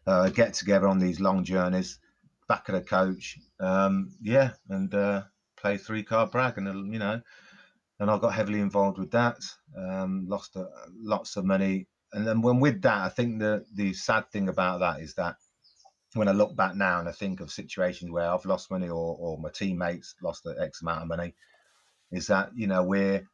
[0.06, 1.98] uh, get together on these long journeys,
[2.48, 5.22] back of the coach, um, yeah, and uh,
[5.56, 7.20] play three card brag, and you know,
[8.00, 9.38] and I got heavily involved with that.
[9.76, 10.56] Um, lost
[10.94, 14.80] lots of money, and then when with that, I think the the sad thing about
[14.80, 15.36] that is that
[16.14, 19.16] when I look back now and I think of situations where I've lost money or,
[19.18, 21.34] or my teammates lost the X amount of money,
[22.12, 23.26] is that you know we're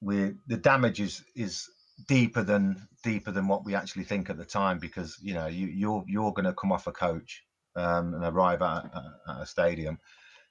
[0.00, 1.68] we're the damage is is
[2.08, 5.66] deeper than deeper than what we actually think at the time because you know you
[5.66, 7.44] you're you're going to come off a coach
[7.76, 8.84] um, and arrive at,
[9.28, 9.98] at, a stadium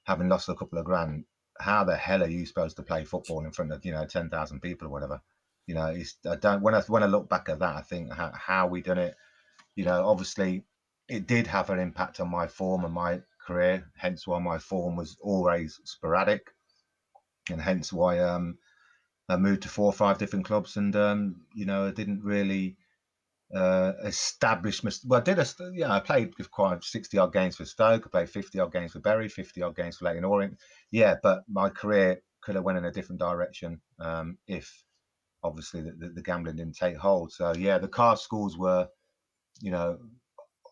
[0.04, 1.24] having lost a couple of grand.
[1.60, 4.30] How the hell are you supposed to play football in front of you know ten
[4.30, 5.22] thousand people or whatever?
[5.68, 8.14] You know, it's I don't when I when I look back at that, I think
[8.14, 9.16] how, how we done it.
[9.76, 10.64] You know, obviously
[11.12, 13.86] it did have an impact on my form and my career.
[13.98, 16.48] Hence why my form was always sporadic,
[17.50, 18.58] and hence why um,
[19.28, 22.78] I moved to four or five different clubs, and um, you know I didn't really
[23.54, 24.84] uh, establish.
[24.84, 28.04] My, well, I did a yeah I played with quite sixty odd games for Stoke.
[28.06, 30.58] I played fifty odd games for Bury, fifty odd games for Leyton Orient.
[30.92, 34.84] Yeah, but my career could have went in a different direction um, if
[35.44, 37.32] obviously the, the, the, gambling didn't take hold.
[37.32, 38.88] So yeah, the card schools were,
[39.60, 40.00] you know,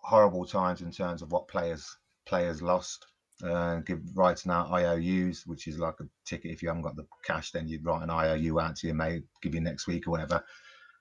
[0.02, 3.06] horrible times in terms of what players players lost.
[3.42, 6.52] Uh, give writing out IOUs, which is like a ticket.
[6.52, 9.24] If you haven't got the cash, then you'd write an IOU out to your mate,
[9.42, 10.44] give you next week or whatever.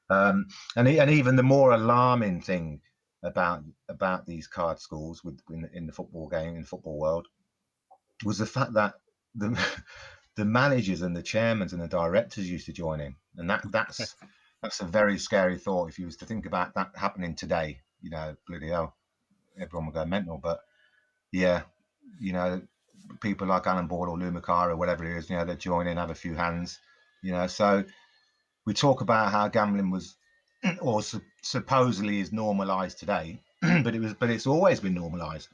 [0.08, 2.80] Um, and and even the more alarming thing
[3.24, 7.26] about about these card schools with in, in the football game in the football world
[8.24, 8.94] was the fact that
[9.34, 9.58] the
[10.36, 14.14] the managers and the chairmen and the directors used to join in, and that that's
[14.62, 17.80] that's a very scary thought if you was to think about that happening today.
[18.02, 18.94] You know, bloody hell,
[19.60, 20.38] everyone would go mental.
[20.42, 20.60] But
[21.32, 21.62] yeah,
[22.20, 22.62] you know,
[23.20, 25.96] people like Alan Ball or Lou or whatever it is, you know, they join in,
[25.96, 26.78] have a few hands,
[27.22, 27.46] you know.
[27.46, 27.84] So
[28.66, 30.16] we talk about how gambling was,
[30.80, 35.48] or su- supposedly is normalized today, but it was, but it's always been normalized.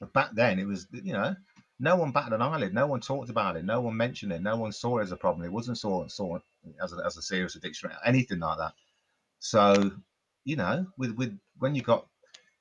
[0.00, 1.34] But back then, it was, you know,
[1.80, 4.56] no one batted an eyelid, no one talked about it, no one mentioned it, no
[4.56, 5.44] one saw it as a problem.
[5.46, 6.38] It wasn't saw saw
[6.82, 8.74] as a, as a serious addiction, or anything like that.
[9.40, 9.92] So,
[10.44, 12.06] you know, with with when you got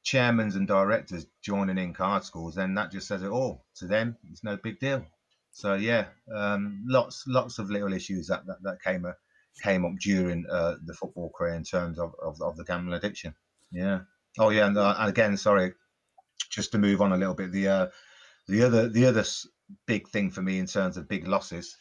[0.04, 3.66] chairmen and directors joining in card schools, then that just says it all.
[3.78, 5.06] To them, it's no big deal.
[5.52, 9.14] So yeah, um, lots lots of little issues that that, that came uh,
[9.62, 13.36] came up during uh, the football career in terms of, of, of the gambling addiction.
[13.72, 14.02] Yeah.
[14.40, 15.74] Oh yeah, and, uh, and, again, sorry,
[16.50, 17.52] just to move on a little bit.
[17.52, 17.88] The uh,
[18.48, 19.24] the other the other
[19.86, 21.78] big thing for me in terms of big losses,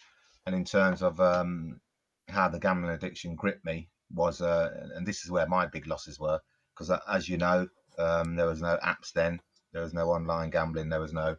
[0.47, 1.81] and in terms of um,
[2.29, 6.21] how the gambling addiction gripped me was, uh, and this is where my big losses
[6.21, 6.41] were,
[6.75, 7.67] because as you know,
[7.99, 9.41] um, there was no apps then.
[9.73, 10.89] There was no online gambling.
[10.89, 11.37] There was no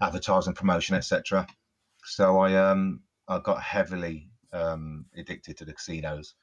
[0.00, 1.46] advertising, promotion, etc.
[2.04, 6.34] So I um I got heavily um, addicted to the casinos.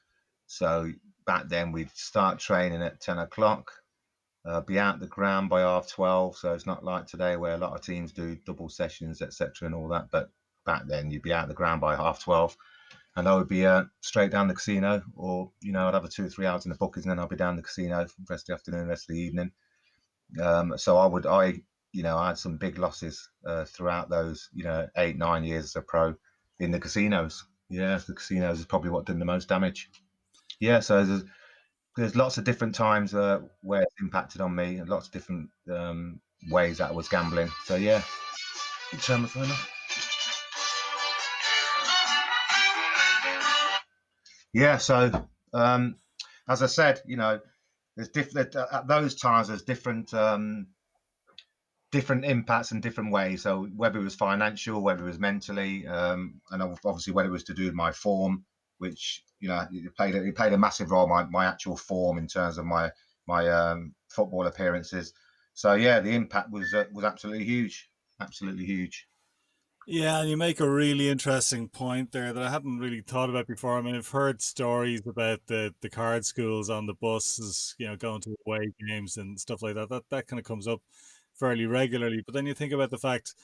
[0.46, 0.92] So
[1.26, 3.72] back then we'd start training at ten o'clock,
[4.44, 6.36] uh, be out the ground by half twelve.
[6.36, 9.66] So it's not like today where a lot of teams do double sessions, etc.
[9.66, 10.10] and all that.
[10.10, 10.30] But
[10.64, 12.56] back then you'd be out the ground by half twelve
[13.16, 16.08] and I would be uh, straight down the casino, or you know, I'd have a
[16.08, 18.14] two or three hours in the bookies, and then I'd be down the casino for
[18.20, 19.50] the rest of the afternoon, rest of the evening.
[20.40, 24.50] Um, so I would, I, you know, I had some big losses uh, throughout those,
[24.52, 26.14] you know, eight nine years as a pro
[26.58, 27.44] in the casinos.
[27.68, 29.90] Yeah, the casinos is probably what did the most damage.
[30.60, 31.24] Yeah, so there's,
[31.96, 35.48] there's lots of different times uh, where it's impacted on me, and lots of different
[35.72, 37.50] um, ways that I was gambling.
[37.64, 38.02] So yeah,
[39.00, 39.75] turn my phone off.
[44.56, 45.96] Yeah, so um,
[46.48, 47.40] as I said, you know,
[47.94, 49.48] there's different at those times.
[49.48, 50.68] There's different um,
[51.92, 53.42] different impacts and different ways.
[53.42, 57.44] So whether it was financial, whether it was mentally, um, and obviously whether it was
[57.44, 58.46] to do with my form,
[58.78, 61.06] which you know it played it played a massive role.
[61.06, 62.90] My my actual form in terms of my
[63.26, 65.12] my um, football appearances.
[65.52, 67.90] So yeah, the impact was uh, was absolutely huge,
[68.22, 69.06] absolutely huge.
[69.88, 73.46] Yeah, and you make a really interesting point there that I hadn't really thought about
[73.46, 73.78] before.
[73.78, 77.96] I mean, I've heard stories about the the card schools on the buses, you know,
[77.96, 79.88] going to away games and stuff like that.
[79.88, 80.82] That that kind of comes up
[81.34, 82.20] fairly regularly.
[82.26, 83.34] But then you think about the fact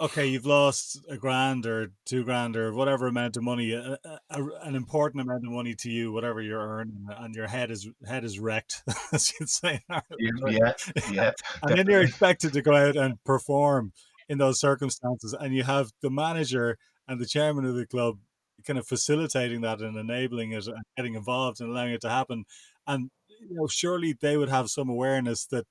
[0.00, 3.98] okay, you've lost a grand or two grand or whatever amount of money, a,
[4.30, 7.88] a, an important amount of money to you, whatever you're earning, and your head is
[8.06, 8.82] head is wrecked,
[9.12, 9.80] as you'd say.
[10.18, 10.72] Yeah,
[11.10, 11.32] yeah.
[11.62, 13.92] and then you're expected to go out and perform
[14.30, 16.78] in those circumstances, and you have the manager
[17.08, 18.18] and the chairman of the club
[18.64, 22.44] kind of facilitating that and enabling it and getting involved and allowing it to happen.
[22.86, 23.10] And
[23.40, 25.66] you know, surely they would have some awareness that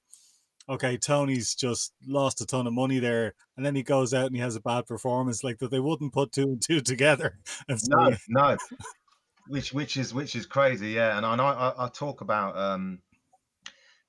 [0.68, 4.36] okay, Tony's just lost a ton of money there, and then he goes out and
[4.36, 7.40] he has a bad performance, like that they wouldn't put two and two together.
[7.70, 8.58] And so, no, no,
[9.48, 11.18] which which is which is crazy, yeah.
[11.18, 13.00] And I I, I talk about um,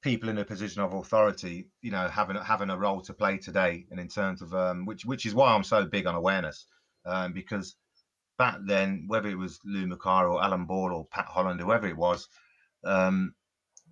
[0.02, 3.86] people in a position of authority, you know, having having a role to play today,
[3.90, 6.66] and in terms of um, which which is why I'm so big on awareness,
[7.06, 7.76] um, because
[8.38, 11.96] back then, whether it was Lou Macari or Alan Ball or Pat Holland, whoever it
[11.96, 12.28] was,
[12.84, 13.34] um,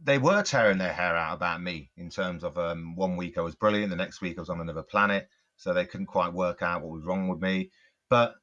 [0.03, 3.43] they were tearing their hair out about me in terms of um, one week I
[3.43, 6.63] was brilliant, the next week I was on another planet, so they couldn't quite work
[6.63, 7.71] out what was wrong with me.
[8.09, 8.35] But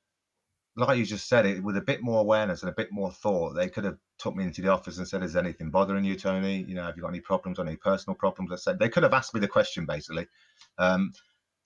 [0.75, 3.53] like you just said, it with a bit more awareness and a bit more thought,
[3.53, 6.63] they could have took me into the office and said, "Is anything bothering you, Tony?
[6.67, 9.13] You know, have you got any problems, any personal problems?" I said they could have
[9.13, 10.27] asked me the question basically.
[10.77, 11.11] Um,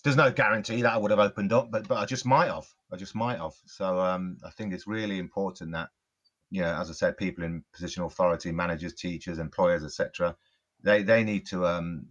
[0.04, 2.68] there's no guarantee that I would have opened up, but but I just might have.
[2.92, 3.54] I just might have.
[3.66, 5.90] So um, I think it's really important that
[6.52, 10.36] you know, as I said, people in position authority, managers, teachers, employers, etc.
[10.84, 12.08] They they need to um,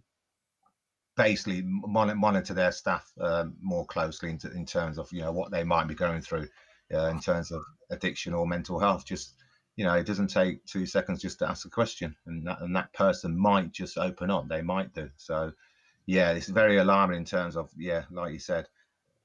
[1.17, 5.63] basically monitor their staff um, more closely in, in, terms of you know what they
[5.63, 6.47] might be going through
[6.93, 9.05] uh, in terms of addiction or mental health.
[9.05, 9.33] Just
[9.79, 12.75] you know, it doesn't take two seconds just to ask a question, and that and
[12.75, 14.49] that person might just open up.
[14.49, 15.09] They might do.
[15.15, 15.53] So,
[16.05, 18.67] yeah, it's very alarming in terms of yeah, like you said,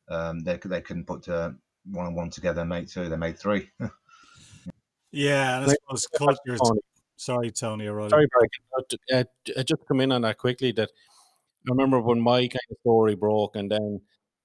[0.09, 1.51] um, they they couldn't put uh,
[1.91, 3.09] one and one together and make two.
[3.09, 3.69] They made three.
[5.17, 6.59] Yeah, and I suppose culture.
[7.15, 7.87] Sorry, Tony.
[7.87, 8.49] Sorry, Barry.
[9.13, 9.23] Uh,
[9.57, 10.73] uh, just come in on that quickly.
[10.73, 10.91] That
[11.69, 14.01] I remember when my kind of story broke, and then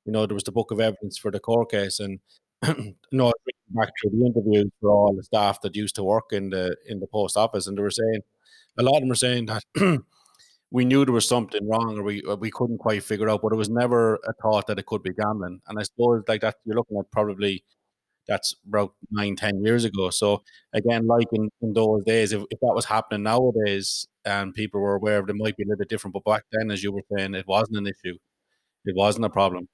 [0.05, 2.19] you know there was the book of evidence for the court case, and
[3.11, 3.33] know
[3.69, 6.99] back through the interviews for all the staff that used to work in the in
[6.99, 8.21] the post office, and they were saying
[8.77, 9.63] a lot of them were saying that.
[10.71, 13.55] we knew there was something wrong or we we couldn't quite figure out, but it
[13.55, 15.61] was never a thought that it could be gambling.
[15.67, 17.63] And I suppose like that you're looking at probably
[18.27, 20.09] that's about nine, ten years ago.
[20.11, 20.43] So
[20.73, 24.95] again, like in, in those days, if, if that was happening nowadays and people were
[24.95, 26.13] aware of it, it might be a little bit different.
[26.13, 28.17] But back then, as you were saying, it wasn't an issue.
[28.85, 29.67] It wasn't a problem.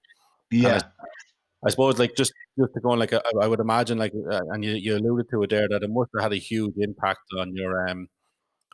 [0.52, 0.82] Yeah.
[1.66, 4.42] I, suppose like just just to go on, like I, I would imagine like uh,
[4.50, 7.22] and you, you alluded to it there that it must have had a huge impact
[7.40, 8.08] on your um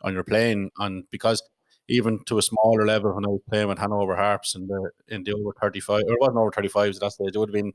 [0.02, 1.42] on your playing on because
[1.88, 5.24] even to a smaller level when I was playing with Hanover Harps in the in
[5.24, 7.50] the over thirty five or it wasn't over thirty fives at that stage, it would
[7.50, 7.72] have been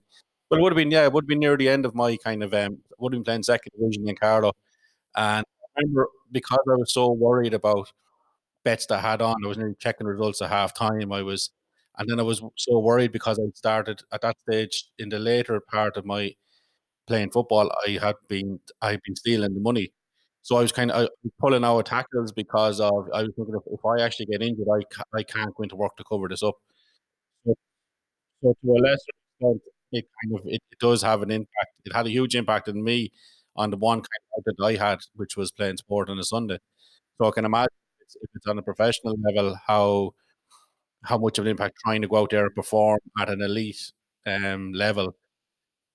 [0.49, 2.17] well, it would have been yeah, it would have been near the end of my
[2.23, 4.53] kind of um, would have been playing second division in Carlow,
[5.15, 5.45] and
[5.77, 7.91] I remember because I was so worried about
[8.63, 11.11] bets that I had on, I was nearly checking results at half time.
[11.13, 11.51] I was,
[11.97, 15.59] and then I was so worried because I started at that stage in the later
[15.71, 16.33] part of my
[17.07, 17.71] playing football.
[17.87, 19.91] I had been I had been stealing the money,
[20.43, 23.85] so I was kind of pulling out tackles because of I was thinking if, if
[23.85, 26.55] I actually get injured, I I can't go into work to cover this up.
[27.45, 27.55] So,
[28.43, 28.97] so to a lesser
[29.39, 31.71] extent, it kind of it, it, does have an impact.
[31.85, 33.11] It had a huge impact on me
[33.55, 36.59] on the one kind of that I had, which was playing sport on a Sunday.
[37.17, 37.69] So I can imagine
[38.21, 40.13] if it's on a professional level, how
[41.03, 43.91] how much of an impact trying to go out there and perform at an elite
[44.25, 45.15] um, level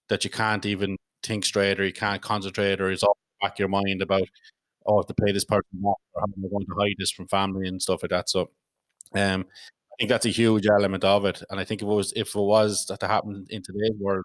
[0.09, 3.69] that you can't even think straight or you can't concentrate or it's all back your
[3.69, 4.29] mind about
[4.87, 7.69] oh, to pay this person or how am I going to hide this from family
[7.69, 8.29] and stuff like that.
[8.29, 8.51] So
[9.15, 9.47] um,
[9.93, 11.43] I think that's a huge element of it.
[11.51, 14.25] And I think if it was if it was that to happen in today's world,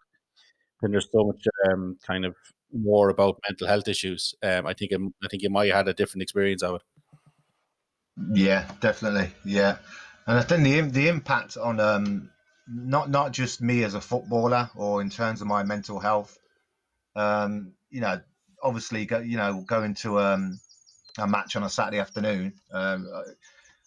[0.81, 2.35] then there's so much um, kind of
[2.73, 4.33] more about mental health issues.
[4.43, 6.81] Um, I think it, I think you might have had a different experience of it.
[8.33, 9.31] Yeah, definitely.
[9.45, 9.77] Yeah,
[10.27, 12.29] and I think the the impact on um,
[12.67, 16.37] not not just me as a footballer or in terms of my mental health.
[17.15, 18.21] Um, you know,
[18.61, 20.59] obviously, go, you know, going to um,
[21.17, 22.53] a match on a Saturday afternoon.
[22.73, 23.07] Um,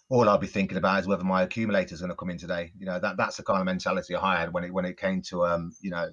[0.09, 2.71] all I'll be thinking about is whether my accumulator is going to come in today.
[2.77, 5.21] You know, that that's the kind of mentality I had when it when it came
[5.29, 6.09] to um, you know,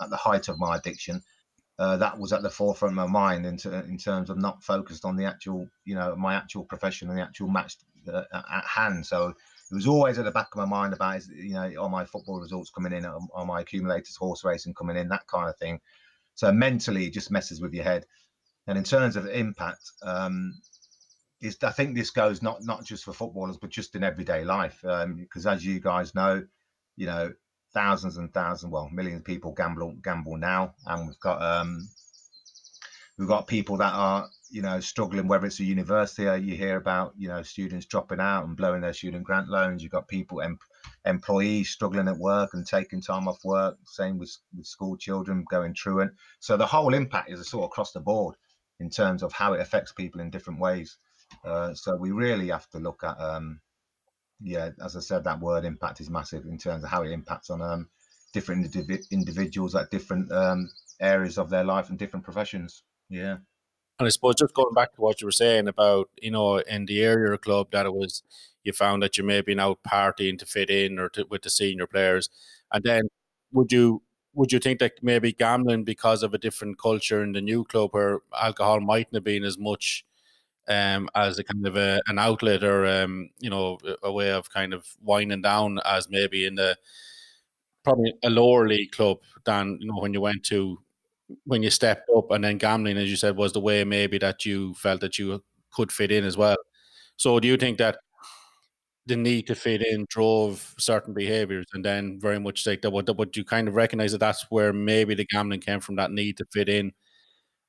[0.00, 1.22] at the height of my addiction.
[1.78, 3.56] Uh, that was at the forefront of my mind in,
[3.88, 7.22] in terms of not focused on the actual, you know, my actual profession and the
[7.22, 7.76] actual match
[8.12, 9.06] uh, at hand.
[9.06, 9.32] So
[9.70, 12.04] it was always at the back of my mind about, is you know, all my
[12.04, 15.80] football results coming in, on my accumulators, horse racing coming in, that kind of thing.
[16.34, 18.06] So mentally, it just messes with your head.
[18.66, 20.54] And in terms of impact, um,
[21.40, 24.78] is I think this goes not not just for footballers, but just in everyday life.
[24.82, 26.44] Because um, as you guys know,
[26.96, 27.32] you know,
[27.74, 31.88] thousands and thousands, well, millions of people gamble gamble now, and we've got um,
[33.18, 35.28] we've got people that are you know struggling.
[35.28, 38.80] Whether it's a university, or you hear about you know students dropping out and blowing
[38.80, 39.82] their student grant loans.
[39.82, 40.58] You've got people, em-
[41.04, 43.76] employees struggling at work and taking time off work.
[43.84, 46.12] Same with, with school children going truant.
[46.40, 48.36] So the whole impact is sort of across the board
[48.80, 50.96] in terms of how it affects people in different ways.
[51.44, 53.60] Uh, so we really have to look at, um,
[54.40, 57.50] yeah, as I said, that word impact is massive in terms of how it impacts
[57.50, 57.88] on um,
[58.32, 62.82] different indiv- individuals at different um, areas of their life and different professions.
[63.10, 63.38] Yeah.
[63.98, 66.86] And I suppose just going back to what you were saying about, you know, in
[66.86, 68.22] the area club that it was,
[68.64, 71.50] you found that you may be out partying to fit in or to, with the
[71.50, 72.30] senior players,
[72.72, 73.02] and then
[73.52, 74.02] would you
[74.34, 77.90] would you think that maybe gambling because of a different culture in the new club
[77.92, 80.04] where alcohol mightn't have been as much
[80.68, 84.50] um, as a kind of a, an outlet or um, you know a way of
[84.50, 86.76] kind of winding down as maybe in the
[87.84, 90.78] probably a lower league club than you know when you went to
[91.44, 94.44] when you stepped up and then gambling as you said was the way maybe that
[94.46, 96.56] you felt that you could fit in as well.
[97.16, 97.98] So do you think that
[99.06, 103.08] the need to fit in drove certain behaviors and then very much like that would,
[103.18, 106.36] would you kind of recognize that that's where maybe the gambling came from that need
[106.36, 106.92] to fit in?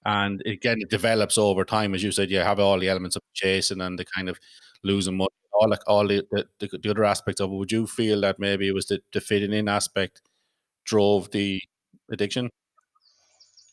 [0.05, 3.23] And again it develops over time as you said you have all the elements of
[3.33, 4.39] chasing and the kind of
[4.83, 6.23] losing money all like all the,
[6.59, 7.55] the, the other aspects of it.
[7.55, 10.21] Would you feel that maybe it was the, the fitting in aspect
[10.85, 11.61] drove the
[12.11, 12.49] addiction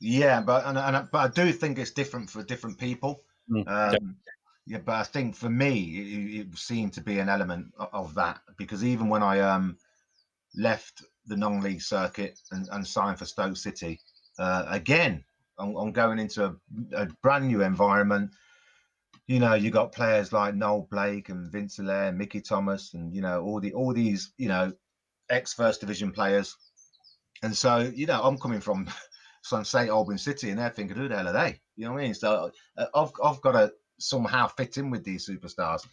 [0.01, 3.23] yeah, but and, and but I do think it's different for different people.
[3.51, 4.17] Mm, um,
[4.67, 4.79] yeah.
[4.79, 8.85] but I think for me, it, it, seemed to be an element of that because
[8.85, 9.79] even when I um
[10.55, 14.01] left the non-league circuit and, and signed for Stoke City,
[14.39, 15.25] uh, again,
[15.59, 16.55] I'm, I'm, going into a,
[16.97, 18.31] a, brand new environment.
[19.27, 23.23] You know, you got players like Noel Blake and Vince Hilaire, Mickey Thomas, and you
[23.23, 24.73] know all the all these you know
[25.31, 26.57] ex First Division players.
[27.43, 28.89] And so, you know, I'm coming from
[29.47, 31.61] some St Albans City, and they're thinking, who the hell are they?
[31.77, 32.15] You know what I mean?
[32.15, 35.87] So uh, I've I've got to somehow fit in with these superstars.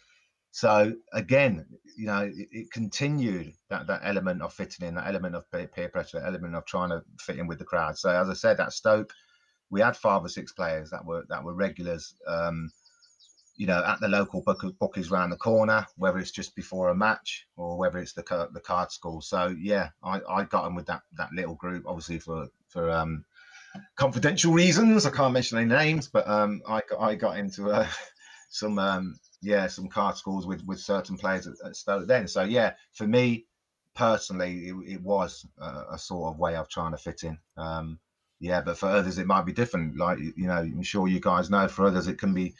[0.50, 5.34] So again, you know, it, it, continued that that element of fitting in, that element
[5.34, 7.98] of peer pressure, that element of trying to fit in with the crowd.
[7.98, 9.12] So as I said, at Stoke,
[9.70, 12.14] we had five or six players that were that were regulars.
[12.26, 12.70] Um,
[13.56, 16.94] you know, at the local book, bookies around the corner, whether it's just before a
[16.94, 19.20] match or whether it's the the card school.
[19.20, 23.24] So yeah, I, I got them with that that little group, obviously for for um,
[23.96, 25.06] confidential reasons.
[25.06, 27.86] I can't mention any names, but um, I got I got into uh,
[28.48, 32.28] some um, yeah some card schools with with certain players at, at Stoke then.
[32.28, 33.46] So yeah, for me
[33.94, 37.38] personally, it, it was a, a, sort of way of trying to fit in.
[37.56, 37.98] Um,
[38.40, 39.96] yeah, but for others it might be different.
[39.96, 41.68] Like you know, I'm sure you guys know.
[41.68, 42.54] For others, it can be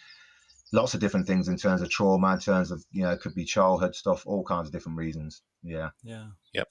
[0.72, 3.34] lots of different things in terms of trauma, in terms of you know, it could
[3.34, 5.42] be childhood stuff, all kinds of different reasons.
[5.62, 5.90] Yeah.
[6.02, 6.26] Yeah.
[6.52, 6.68] Yep.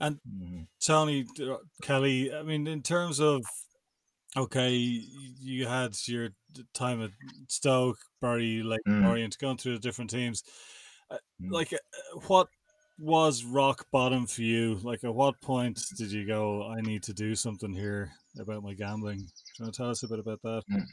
[0.00, 0.62] And mm-hmm.
[0.84, 3.42] Tony uh, Kelly, I mean, in terms of
[4.36, 6.30] okay, you had your
[6.74, 7.10] time at
[7.48, 9.06] Stoke, Bury, like mm.
[9.06, 10.42] Orient, going through the different teams.
[11.10, 11.50] Uh, mm.
[11.50, 12.48] Like, uh, what
[12.98, 14.78] was rock bottom for you?
[14.82, 18.74] Like, at what point did you go, I need to do something here about my
[18.74, 19.18] gambling?
[19.18, 20.62] Do you want to tell us a bit about that?
[20.70, 20.86] Mm.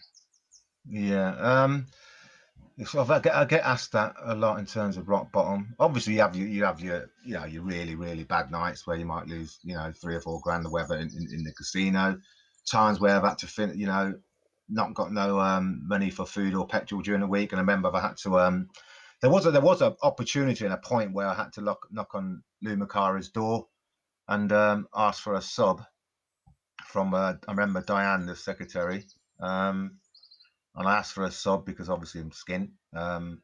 [0.88, 1.36] Yeah.
[1.38, 1.88] Um,
[2.78, 5.76] I get, I get asked that a lot in terms of rock bottom.
[5.80, 8.98] Obviously, you have your, you have your, you know, your really, really bad nights where
[8.98, 11.54] you might lose, you know, three or four grand the weather in, in, in, the
[11.54, 12.18] casino.
[12.70, 14.14] Times where I've had to, fin- you know,
[14.68, 17.96] not got no um, money for food or petrol during the week, and I remember
[17.96, 18.40] I had to.
[18.40, 18.68] Um,
[19.22, 21.88] there was a there was an opportunity and a point where I had to lock,
[21.92, 23.68] knock on Lou Macari's door
[24.28, 25.82] and um, ask for a sub
[26.84, 27.14] from.
[27.14, 29.06] Uh, I remember Diane, the secretary.
[29.40, 29.98] Um,
[30.76, 32.70] and I asked for a sub because obviously I'm skint.
[32.94, 33.42] Um,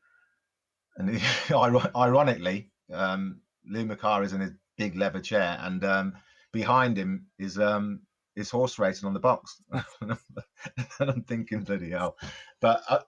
[0.97, 1.21] and
[1.95, 6.13] ironically, um, Lou Macari's in a big leather chair, and um,
[6.51, 8.01] behind him is um,
[8.35, 9.61] is horse racing on the box.
[10.01, 12.17] and I'm thinking, bloody hell!
[12.59, 12.99] But uh,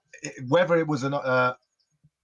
[0.48, 1.54] whether it was an uh,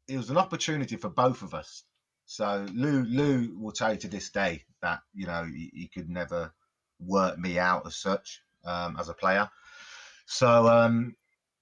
[0.08, 1.84] it was an opportunity for both of us.
[2.26, 6.08] So Lou Lou will tell you to this day that you know he, he could
[6.08, 6.52] never
[6.98, 9.48] work me out as such um, as a player.
[10.26, 11.16] So um,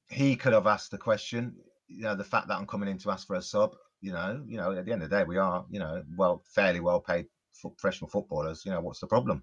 [0.08, 1.54] he could have asked the question.
[1.88, 3.74] You know, the fact that I'm coming in to ask for a sub.
[4.00, 6.42] You know, you know, at the end of the day, we are, you know, well,
[6.54, 7.26] fairly well paid
[7.60, 8.64] professional footballers.
[8.64, 9.42] You know, what's the problem?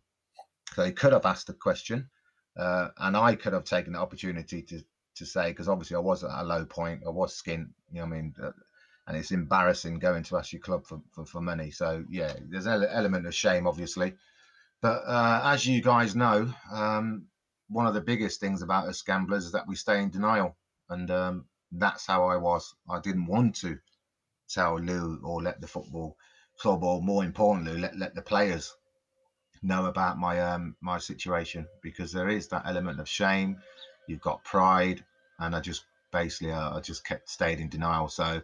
[0.74, 2.09] So he could have asked the question,
[2.57, 4.82] uh, and I could have taken the opportunity to
[5.16, 7.01] to say because obviously I was at a low point.
[7.05, 7.68] I was skint.
[7.91, 8.34] You know, I mean.
[8.41, 8.51] Uh,
[9.07, 11.70] and it's embarrassing going to ask your club for, for, for money.
[11.70, 14.13] So yeah, there's an element of shame, obviously.
[14.82, 17.28] But uh, as you guys know, um,
[17.70, 20.55] one of the biggest things about us gamblers is that we stay in denial,
[20.89, 22.74] and um, that's how I was.
[22.89, 23.78] I didn't want to
[24.49, 26.16] tell Lou or let the football
[26.59, 28.74] club, or more importantly, let let the players
[29.63, 33.57] know about my um my situation because there is that element of shame.
[34.07, 35.03] You've got pride,
[35.39, 38.07] and I just basically uh, I just kept stayed in denial.
[38.07, 38.41] So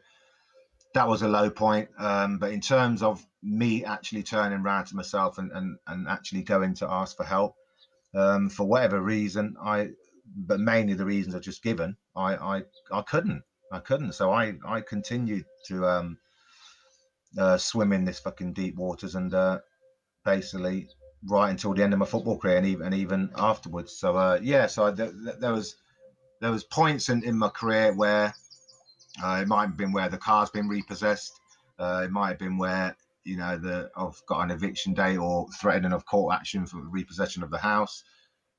[0.94, 1.90] that was a low point.
[1.98, 6.44] Um, but in terms of me actually turning around to myself and, and, and actually
[6.44, 7.54] going to ask for help,
[8.14, 9.90] um, for whatever reason, I,
[10.36, 14.14] but mainly the reasons I've just given, I, I, I couldn't, I couldn't.
[14.14, 16.18] So I, I continued to um,
[17.38, 19.60] uh, swim in this fucking deep waters and uh,
[20.26, 20.88] basically
[21.28, 23.98] right until the end of my football career and even and even afterwards.
[23.98, 25.76] So uh, yeah, so I, th- th- there was
[26.42, 28.34] there was points in, in my career where
[29.24, 31.32] uh, it might have been where the car's been repossessed.
[31.78, 35.48] Uh, it might have been where you know the I've got an eviction date or
[35.60, 38.04] threatening of court action for repossession of the house.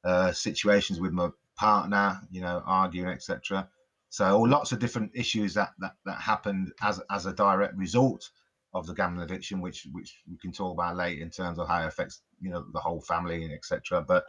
[0.05, 3.69] Uh, situations with my partner, you know, arguing, etc.
[4.09, 8.29] So all lots of different issues that that that happened as as a direct result
[8.75, 11.83] of the gambling addiction, which which we can talk about later in terms of how
[11.83, 14.03] it affects you know the whole family and etc.
[14.03, 14.25] But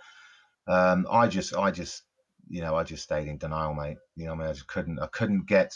[0.68, 2.04] um, I just I just
[2.48, 3.98] you know I just stayed in denial, mate.
[4.16, 5.74] You know, I mean, I just couldn't I couldn't get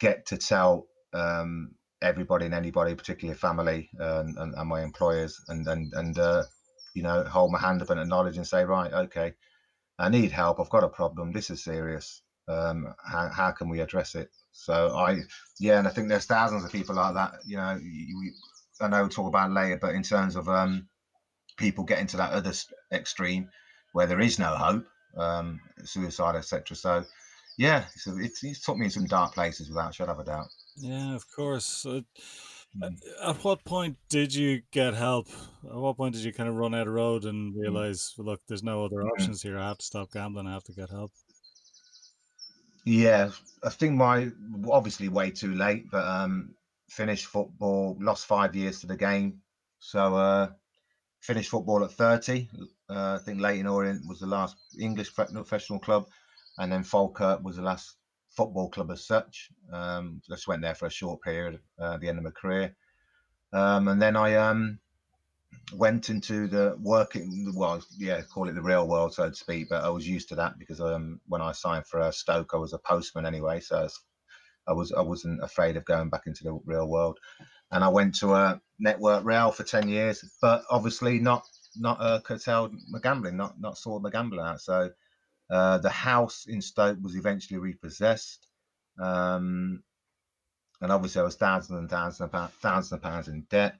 [0.00, 1.72] get to tell um,
[2.02, 6.42] everybody and anybody, particularly family and, and, and, my employers, and and and uh,
[6.94, 9.32] you know hold my hand up and acknowledge and say, right, okay,
[9.98, 10.60] I need help.
[10.60, 11.32] I've got a problem.
[11.32, 12.22] This is serious.
[12.48, 14.28] Um, how, how can we address it?
[14.52, 15.18] So I,
[15.60, 17.34] yeah, and I think there's thousands of people like that.
[17.44, 17.78] You know,
[18.80, 20.88] I know we'll talk about later, but in terms of um,
[21.58, 22.52] people getting to that other
[22.92, 23.48] extreme
[23.92, 24.86] where there is no hope,
[25.16, 26.76] um, suicide, etc.
[26.76, 27.04] So
[27.58, 30.24] yeah, so it's, it's took me in some dark places without a shadow of a
[30.24, 30.46] doubt.
[30.80, 31.86] Yeah, of course.
[31.86, 32.00] Uh,
[32.76, 32.96] mm.
[33.24, 35.28] at what point did you get help?
[35.64, 37.60] At what point did you kind of run out of road and mm.
[37.60, 39.58] realize, look, there's no other options here.
[39.58, 40.46] I have to stop gambling.
[40.46, 41.12] I have to get help.
[42.84, 43.30] Yeah,
[43.62, 44.30] I think my
[44.70, 46.54] obviously way too late, but um,
[46.88, 49.40] finished football, lost five years to the game.
[49.80, 50.48] So uh,
[51.20, 52.48] finished football at 30.
[52.88, 56.06] Uh, I think Leyton Orient was the last English professional club
[56.58, 57.94] and then Falkirk was the last
[58.38, 59.50] football club as such.
[59.72, 62.76] Um, just went there for a short period uh, at the end of my career,
[63.52, 64.78] um, and then I um,
[65.74, 69.68] went into the working well, yeah, call it the real world, so to speak.
[69.70, 72.58] But I was used to that because um, when I signed for uh, Stoke, I
[72.58, 73.88] was a postman anyway, so
[74.68, 77.18] I was I wasn't afraid of going back into the real world.
[77.72, 81.42] And I went to a network rail for ten years, but obviously not
[81.76, 84.60] not uh, curtailed gambling, not not sorted my gambling out.
[84.60, 84.90] So
[85.50, 88.46] uh, the house in Stoke was eventually repossessed.
[89.00, 89.82] Um,
[90.80, 93.76] and obviously, I was thousands and thousands of, pounds, thousands of pounds in debt.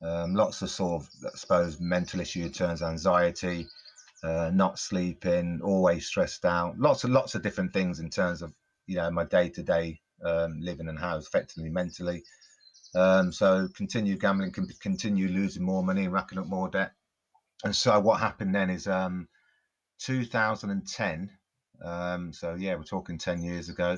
[0.00, 3.66] Um, lots of sort of, I suppose, mental issue turns anxiety,
[4.22, 6.78] uh, not sleeping, always stressed out.
[6.78, 8.52] Lots of lots of different things in terms of
[8.86, 12.22] you know my day to day living and how it's affecting me mentally.
[12.94, 16.92] Um, so continue gambling, continue losing more money, racking up more debt.
[17.64, 19.28] And so what happened then is um,
[19.98, 21.30] 2010,
[21.84, 23.96] um, so yeah, we're talking 10 years ago,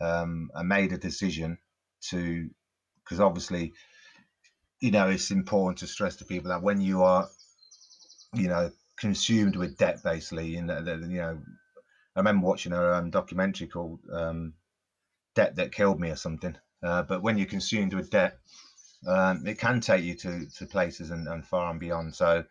[0.00, 1.58] um, I made a decision
[2.10, 2.48] to,
[3.04, 3.72] because obviously,
[4.80, 7.26] you know, it's important to stress to people that when you are,
[8.34, 11.42] you know, consumed with debt, basically, you know, you know,
[12.16, 14.54] I remember watching a um, documentary called um,
[15.34, 16.56] "Debt That Killed Me" or something.
[16.82, 18.38] Uh, but when you're consumed with debt,
[19.06, 22.14] um, it can take you to to places and, and far and beyond.
[22.14, 22.44] So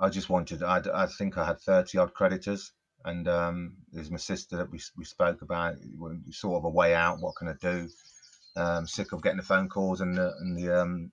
[0.00, 0.62] I just wanted.
[0.62, 2.72] I, I think I had thirty odd creditors,
[3.04, 5.76] and um, there's my sister that we we spoke about.
[6.30, 7.20] Sort of a way out.
[7.20, 7.88] What can I do?
[8.56, 11.12] Um, sick of getting the phone calls and the and the um,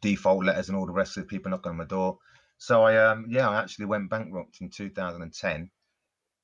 [0.00, 2.18] default letters and all the rest of the people knocking on my door.
[2.58, 5.70] So I um yeah, I actually went bankrupt in 2010.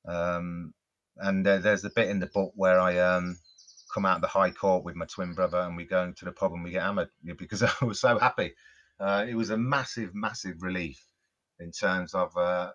[0.07, 0.73] Um,
[1.17, 3.37] and there's a bit in the book where I um
[3.93, 6.31] come out of the high court with my twin brother and we go into the
[6.31, 8.53] pub and we get hammered because I was so happy.
[8.99, 11.03] Uh, it was a massive, massive relief
[11.61, 12.71] in terms of uh,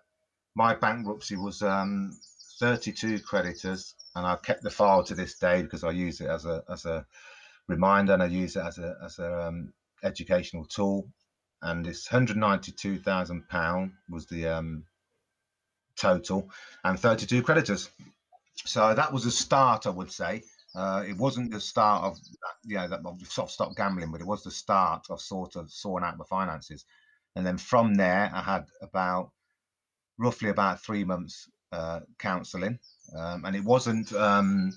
[0.55, 2.11] my bankruptcy was um,
[2.59, 6.45] 32 creditors, and I've kept the file to this day because I use it as
[6.45, 7.05] a as a
[7.67, 9.73] reminder and I use it as a as a um,
[10.03, 11.07] educational tool.
[11.61, 14.83] And it's 192,000 pound was the um,
[15.95, 16.49] total,
[16.83, 17.89] and 32 creditors.
[18.65, 20.43] So that was a start, I would say.
[20.75, 22.17] Uh, it wasn't the start of
[22.63, 26.07] yeah that sort of stopped gambling, but it was the start of sort of sorting
[26.07, 26.85] out my finances.
[27.37, 29.29] And then from there, I had about
[30.17, 32.79] roughly about three months uh, counselling,
[33.15, 34.71] um, and it wasn't um,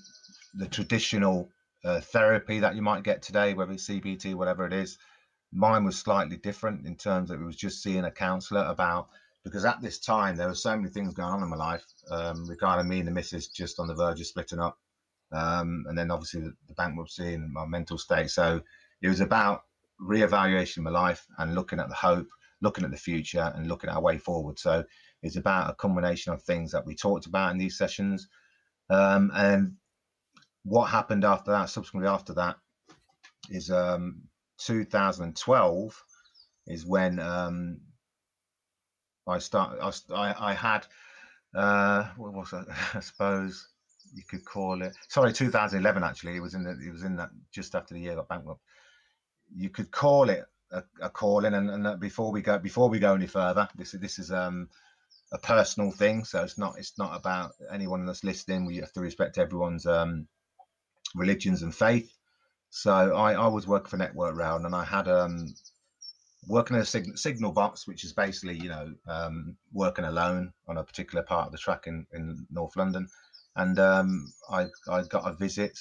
[0.53, 1.49] the traditional
[1.83, 4.99] uh, therapy that you might get today, whether it's CBT, whatever it is.
[5.51, 9.07] Mine was slightly different in terms of it was just seeing a counsellor about
[9.43, 12.47] because at this time there were so many things going on in my life um,
[12.47, 14.77] regarding me and the missus just on the verge of splitting up,
[15.31, 18.29] um, and then obviously the, the bankruptcy and my mental state.
[18.29, 18.61] So
[19.01, 19.63] it was about
[19.99, 22.27] reevaluation of my life and looking at the hope
[22.61, 24.59] looking at the future and looking at our way forward.
[24.59, 24.83] So
[25.23, 28.27] it's about a combination of things that we talked about in these sessions.
[28.89, 29.73] Um, and
[30.63, 32.57] what happened after that, subsequently after that,
[33.49, 34.21] is um,
[34.59, 36.03] 2012
[36.67, 37.79] is when um,
[39.27, 39.79] I start.
[40.13, 40.85] I, I had
[41.55, 42.53] uh, what was?
[42.93, 43.69] I suppose
[44.13, 44.95] you could call it.
[45.07, 46.35] Sorry, 2011 actually.
[46.35, 46.71] It was in the.
[46.71, 48.61] It was in that just after the year got bankrupt.
[49.53, 53.15] You could call it a, a calling, and, and before we go before we go
[53.15, 54.69] any further, this is this is um
[55.33, 56.25] a personal thing.
[56.25, 58.65] So it's not it's not about anyone that's listening.
[58.65, 60.27] We have to respect everyone's um
[61.15, 62.11] religions and faith.
[62.69, 65.47] So I, I was working for Network Rail and I had um
[66.47, 70.77] working in a sig- signal box, which is basically you know um, working alone on
[70.77, 73.07] a particular part of the track in, in North London.
[73.55, 75.77] And um, I I got a visit.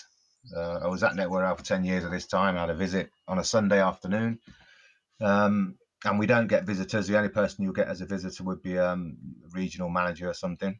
[0.56, 2.56] Uh, I was at Network Rail for ten years at this time.
[2.56, 4.38] I had a visit on a Sunday afternoon.
[5.20, 7.06] Um, and we don't get visitors.
[7.06, 10.34] The only person you'll get as a visitor would be um, a regional manager or
[10.34, 10.78] something.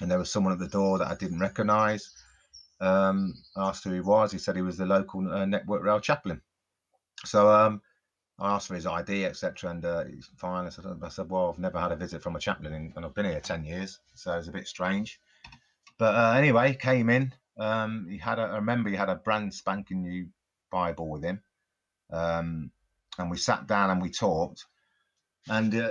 [0.00, 2.14] And there was someone at the door that I didn't recognise.
[2.80, 4.32] Um, I asked who he was.
[4.32, 6.42] He said he was the local uh, Network Rail chaplain.
[7.24, 7.80] So um,
[8.38, 10.66] I asked for his ID, etc., and uh, he's fine.
[10.66, 13.14] I said, I said, well, I've never had a visit from a chaplain, and I've
[13.14, 15.20] been here ten years, so it's a bit strange.
[15.98, 17.32] But uh, anyway, came in.
[17.56, 20.26] Um, he had, a, I remember, he had a brand spanking new
[20.72, 21.40] Bible with him,
[22.12, 22.70] um,
[23.18, 24.66] and we sat down and we talked.
[25.48, 25.90] And uh,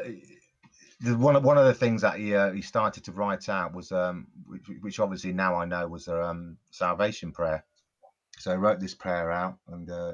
[1.02, 3.92] the, one one of the things that he uh, he started to write out was,
[3.92, 7.64] um, which, which, obviously now I know was a um, salvation prayer.
[8.40, 10.14] So I wrote this prayer out, and uh,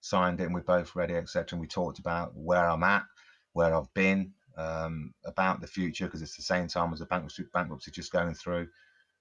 [0.00, 1.46] signed it and we both read it, etc.
[1.52, 3.04] And we talked about where I'm at,
[3.52, 7.44] where I've been, um, about the future because it's the same time as the bankruptcy,
[7.52, 8.68] bankruptcy just going through.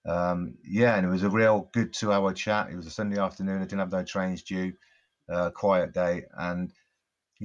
[0.05, 2.69] Um, yeah, and it was a real good two-hour chat.
[2.71, 3.57] It was a Sunday afternoon.
[3.57, 4.73] I didn't have no trains due,
[5.30, 6.71] uh, quiet day, and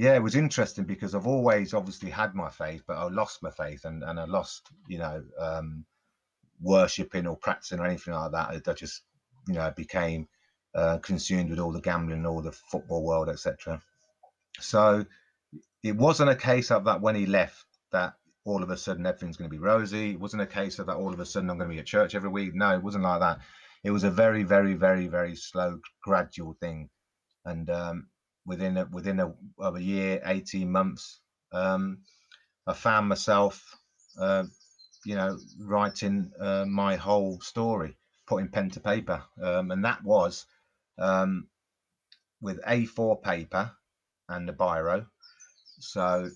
[0.00, 3.50] yeah, it was interesting because I've always obviously had my faith, but I lost my
[3.50, 5.84] faith and and I lost, you know, um,
[6.58, 8.62] worshiping or practicing or anything like that.
[8.66, 9.02] I just,
[9.46, 10.26] you know, became
[10.74, 13.82] uh, consumed with all the gambling, all the football world, etc.
[14.58, 15.04] So
[15.82, 18.14] it wasn't a case of that when he left that
[18.46, 20.12] all of a sudden everything's going to be rosy.
[20.12, 21.84] It wasn't a case of that all of a sudden I'm going to be at
[21.84, 22.54] church every week.
[22.54, 23.40] No, it wasn't like that.
[23.84, 26.88] It was a very, very, very, very slow, gradual thing,
[27.44, 28.06] and um,
[28.46, 31.20] within a, within a, of a year, eighteen months,
[31.52, 31.98] um,
[32.66, 33.76] I found myself,
[34.20, 34.44] uh,
[35.04, 40.46] you know, writing uh, my whole story, putting pen to paper, um, and that was
[40.98, 41.48] um,
[42.40, 43.72] with A4 paper
[44.28, 45.06] and a biro.
[45.80, 46.28] So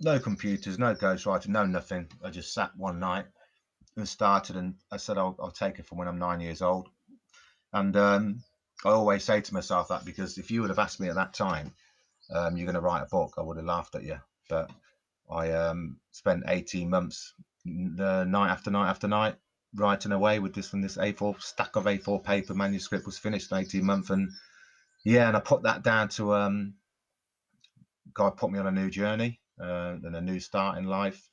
[0.00, 2.08] no computers, no ghostwriter, no nothing.
[2.24, 3.26] I just sat one night
[3.96, 6.88] and started, and I said I'll, I'll take it from when I'm nine years old.
[7.72, 8.42] And um,
[8.84, 11.34] I always say to myself that because if you would have asked me at that
[11.34, 11.72] time,
[12.30, 14.18] um, you're going to write a book, I would have laughed at you.
[14.48, 14.70] But
[15.30, 17.34] I um, spent 18 months,
[17.66, 19.36] uh, night after night after night,
[19.74, 23.58] writing away with this and this A4 stack of A4 paper manuscript was finished in
[23.58, 24.10] 18 months.
[24.10, 24.30] And
[25.04, 26.74] yeah, and I put that down to um,
[28.14, 31.28] God put me on a new journey uh, and a new start in life,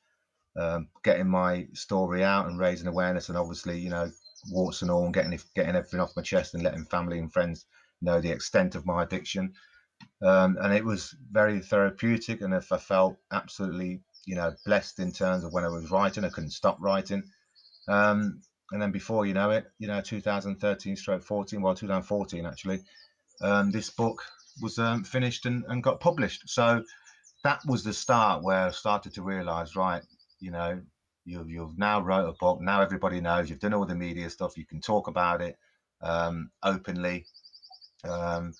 [0.56, 4.10] um, getting my story out and raising awareness, and obviously, you know,
[4.50, 7.66] warts and all, and getting getting everything off my chest and letting family and friends
[8.02, 9.52] know the extent of my addiction.
[10.22, 15.12] Um, and it was very therapeutic, and if I felt absolutely, you know, blessed in
[15.12, 17.22] terms of when I was writing, I couldn't stop writing.
[17.88, 18.40] Um,
[18.72, 22.80] and then before you know it, you know, 2013 stroke 14, well, 2014 actually,
[23.40, 24.22] um, this book
[24.60, 26.48] was um, finished and, and got published.
[26.48, 26.82] So
[27.44, 30.02] that was the start where I started to realize, right,
[30.40, 30.80] you know,
[31.26, 32.60] you've, you've now wrote a book.
[32.60, 34.56] Now everybody knows you've done all the media stuff.
[34.56, 35.58] You can talk about it
[36.00, 37.26] um, openly.
[38.04, 38.54] Um,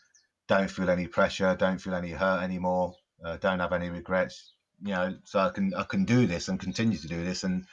[0.49, 1.57] don't feel any pressure.
[1.57, 2.95] Don't feel any hurt anymore.
[3.25, 4.53] Uh, don't have any regrets.
[4.83, 7.65] You know, so I can I can do this and continue to do this and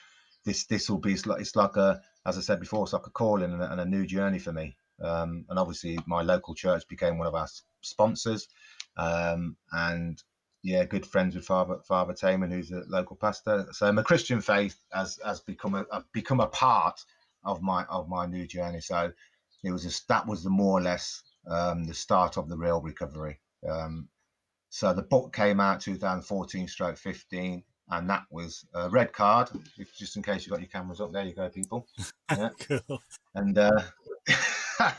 [0.46, 3.08] this this will be it's like it's like a as I said before, it's like
[3.08, 4.76] a calling and a, and a new journey for me.
[5.02, 7.48] Um, and obviously, my local church became one of our
[7.82, 8.48] sponsors,
[8.96, 10.22] um, and
[10.64, 13.68] yeah, good friends with Father Father Taman, who's a local pastor.
[13.74, 17.04] So my Christian faith has has become a, a become a part
[17.44, 18.80] of my of my new journey.
[18.80, 19.12] So
[19.64, 22.82] it was just that was the more or less um, the start of the real
[22.82, 23.40] recovery.
[23.70, 24.08] Um,
[24.70, 29.50] so the book came out 2014 stroke 15 and that was a red card.
[29.78, 31.88] If, just in case you got your cameras up, there you go, people.
[32.32, 32.50] Yeah.
[32.88, 33.02] cool.
[33.36, 33.82] And uh,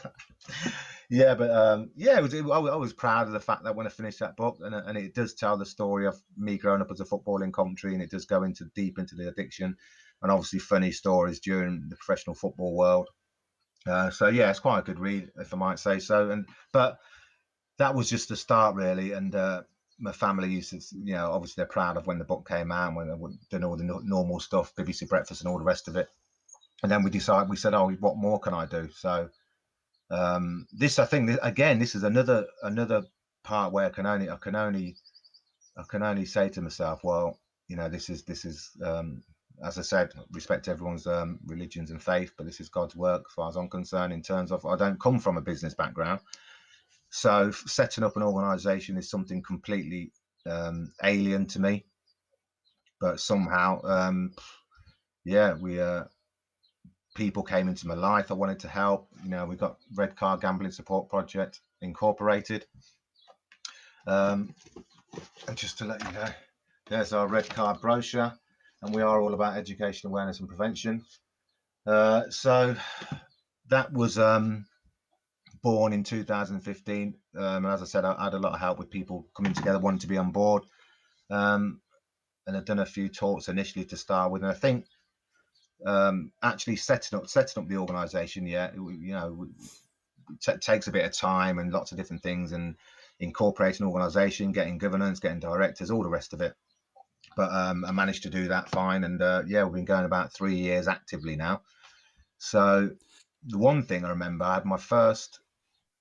[1.10, 3.86] yeah, but um, yeah, it was, it, I, was proud of the fact that when
[3.86, 6.90] I finished that book, and, and it does tell the story of me growing up
[6.90, 9.76] as a football in Coventry, and it does go into deep into the addiction,
[10.22, 13.08] and obviously funny stories during the professional football world.
[13.86, 16.30] Uh, so yeah, it's quite a good read, if I might say so.
[16.30, 16.98] And but
[17.78, 19.34] that was just the start, really, and.
[19.34, 19.62] Uh,
[19.98, 22.94] my family used to, you know, obviously they're proud of when the book came out,
[22.94, 23.14] when I
[23.50, 26.08] done all the normal stuff, BBC Breakfast and all the rest of it.
[26.82, 28.88] And then we decided, we said, oh, what more can I do?
[28.92, 29.30] So
[30.14, 33.02] um, this, I think, again, this is another another
[33.42, 34.96] part where I can only I can only
[35.76, 37.38] I can only say to myself, well,
[37.68, 39.22] you know, this is this is um,
[39.64, 43.34] as I said, respect everyone's um, religions and faith, but this is God's work, as
[43.34, 44.12] far as I'm concerned.
[44.12, 46.20] In terms of, I don't come from a business background,
[47.10, 50.12] so setting up an organisation is something completely
[50.46, 51.84] um, alien to me.
[53.00, 54.32] But somehow, um,
[55.24, 56.04] yeah, we uh,
[57.14, 58.30] people came into my life.
[58.30, 59.08] I wanted to help.
[59.22, 62.66] You know, we've got Red Card Gambling Support Project Incorporated.
[64.06, 64.54] Um,
[65.48, 66.28] and just to let you know,
[66.88, 68.32] there's our red card brochure,
[68.82, 71.04] and we are all about education, awareness, and prevention.
[71.86, 72.76] Uh, so
[73.68, 74.66] that was um,
[75.62, 77.14] born in 2015.
[77.36, 79.54] Um, and as I said, I, I, had a lot of help with people coming
[79.54, 80.62] together, wanting to be on board.
[81.30, 81.80] Um,
[82.46, 84.42] and I've done a few talks initially to start with.
[84.42, 84.84] And I think
[85.84, 89.46] um, actually setting up setting up the organisation, yeah, you know,
[90.40, 92.76] t- takes a bit of time and lots of different things, and
[93.20, 96.54] incorporating organisation, getting governance, getting directors, all the rest of it.
[97.36, 100.32] But um, I managed to do that fine, and uh, yeah, we've been going about
[100.32, 101.62] three years actively now.
[102.38, 102.90] So
[103.46, 105.40] the one thing I remember, I had my first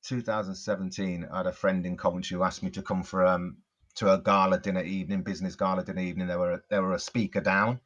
[0.04, 1.28] 2017.
[1.32, 3.58] I had a friend in Coventry who asked me to come for um,
[3.96, 6.28] to a gala dinner evening, business gala dinner evening.
[6.28, 7.80] There were there were a speaker down,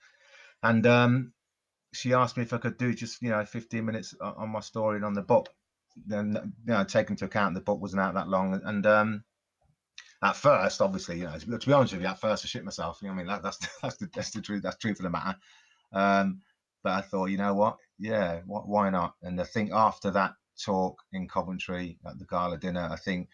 [0.63, 1.33] and um,
[1.97, 4.97] she asked me if I could do just you know 15 minutes on my story
[4.97, 5.49] and on the book.
[6.05, 9.23] Then you know, take into account the book wasn't out that long, and um,
[10.21, 12.99] at first, obviously, you know, to be honest with you, at first I shit myself.
[13.01, 14.63] You know, I mean, that, that's that's the that's the truth.
[14.63, 15.37] That's truth of the matter.
[15.91, 16.41] Um,
[16.83, 17.77] but I thought, you know what?
[17.97, 19.15] Yeah, why not?
[19.23, 20.33] And I think after that
[20.63, 23.29] talk in Coventry at the gala dinner, I think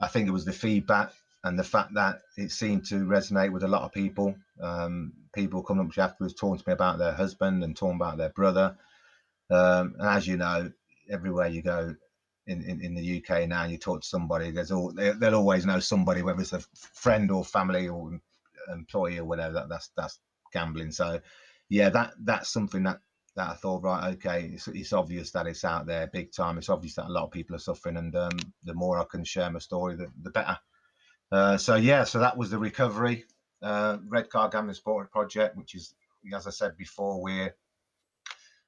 [0.00, 1.12] I think it was the feedback
[1.42, 4.34] and the fact that it seemed to resonate with a lot of people.
[4.60, 7.96] Um, people coming up to me afterwards talking to me about their husband and talking
[7.96, 8.76] about their brother.
[9.50, 10.70] Um, and as you know,
[11.10, 11.94] everywhere you go
[12.46, 15.66] in, in, in, the UK now, you talk to somebody, there's all they, will always
[15.66, 16.60] know somebody, whether it's a
[16.94, 18.18] friend or family or
[18.72, 19.54] employee or whatever.
[19.54, 20.18] That, that's that's
[20.52, 20.92] gambling.
[20.92, 21.20] So,
[21.68, 23.00] yeah, that that's something that
[23.36, 26.56] that I thought, right, okay, it's, it's obvious that it's out there big time.
[26.56, 29.24] It's obvious that a lot of people are suffering, and um, the more I can
[29.24, 30.58] share my story, the, the better.
[31.32, 33.24] Uh, so yeah, so that was the recovery
[33.64, 35.94] uh, Red Card Gambling Support Project, which is,
[36.34, 37.54] as I said before, where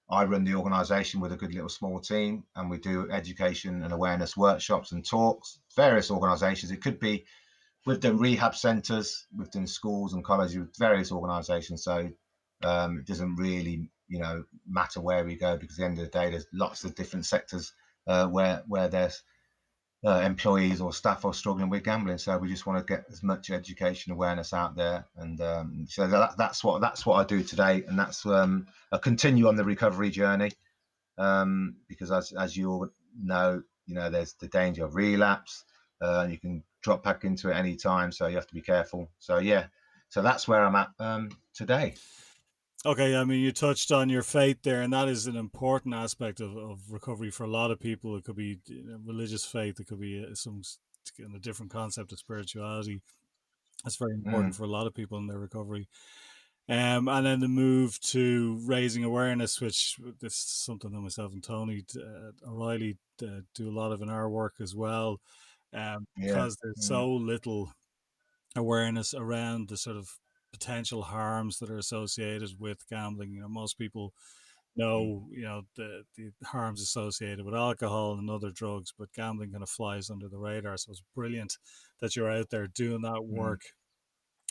[0.08, 3.92] I run the organisation with a good little small team, and we do education and
[3.92, 5.58] awareness workshops and talks.
[5.76, 6.72] Various organisations.
[6.72, 7.26] It could be
[7.84, 11.84] we've done rehab centres, we've done schools and colleges, various organisations.
[11.84, 12.10] So
[12.64, 16.04] um, it doesn't really, you know, matter where we go because at the end of
[16.04, 17.72] the day, there's lots of different sectors
[18.06, 19.22] uh, where where there's
[20.06, 22.18] uh, employees or staff are struggling with gambling.
[22.18, 26.06] So we just want to get as much education awareness out there, and um, so
[26.06, 29.64] that, that's what that's what I do today, and that's um, a continue on the
[29.64, 30.52] recovery journey,
[31.18, 32.88] um, because as as you all
[33.20, 35.64] know, you know there's the danger of relapse,
[36.00, 39.10] uh, you can drop back into it any time, so you have to be careful.
[39.18, 39.66] So yeah,
[40.08, 41.94] so that's where I'm at um, today.
[42.86, 46.38] Okay, I mean, you touched on your faith there, and that is an important aspect
[46.38, 48.14] of, of recovery for a lot of people.
[48.14, 48.60] It could be
[49.04, 50.62] religious faith, it could be uh, some
[51.34, 53.02] a different concept of spirituality.
[53.82, 54.56] That's very important mm.
[54.56, 55.88] for a lot of people in their recovery.
[56.68, 61.42] Um, and then the move to raising awareness, which this is something that myself and
[61.42, 65.20] Tony uh, O'Reilly uh, do a lot of in our work as well,
[65.74, 66.28] um, yeah.
[66.28, 66.84] because there's mm.
[66.84, 67.72] so little
[68.54, 70.08] awareness around the sort of
[70.58, 73.32] potential harms that are associated with gambling.
[73.32, 74.12] You know, most people
[74.76, 74.82] mm.
[74.82, 79.62] know, you know, the, the harms associated with alcohol and other drugs, but gambling kind
[79.62, 80.76] of flies under the radar.
[80.76, 81.58] So it's brilliant
[82.00, 83.28] that you're out there doing that mm.
[83.28, 83.62] work.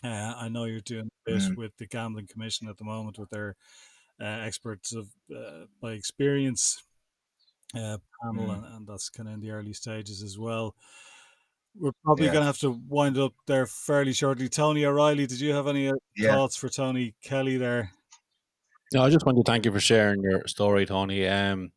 [0.03, 0.11] Mm.
[0.11, 1.57] Uh, I know you're doing this mm.
[1.57, 3.55] with the Gambling Commission at the moment with their
[4.21, 6.83] uh, experts of uh, by experience
[7.73, 8.53] uh, panel, mm.
[8.53, 10.75] and, and, that's kind of in the early stages as well
[11.79, 12.33] we're probably yeah.
[12.33, 14.49] going to have to wind up there fairly shortly.
[14.49, 16.31] Tony O'Reilly, did you have any uh, yeah.
[16.31, 17.91] thoughts for Tony Kelly there?
[18.93, 21.27] No, I just want to thank you for sharing your story, Tony.
[21.27, 21.71] Um,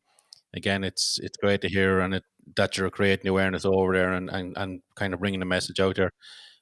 [0.53, 2.23] again, it's it's great to hear and it,
[2.55, 5.95] that you're creating awareness over there and, and, and kind of bringing the message out
[5.95, 6.11] there.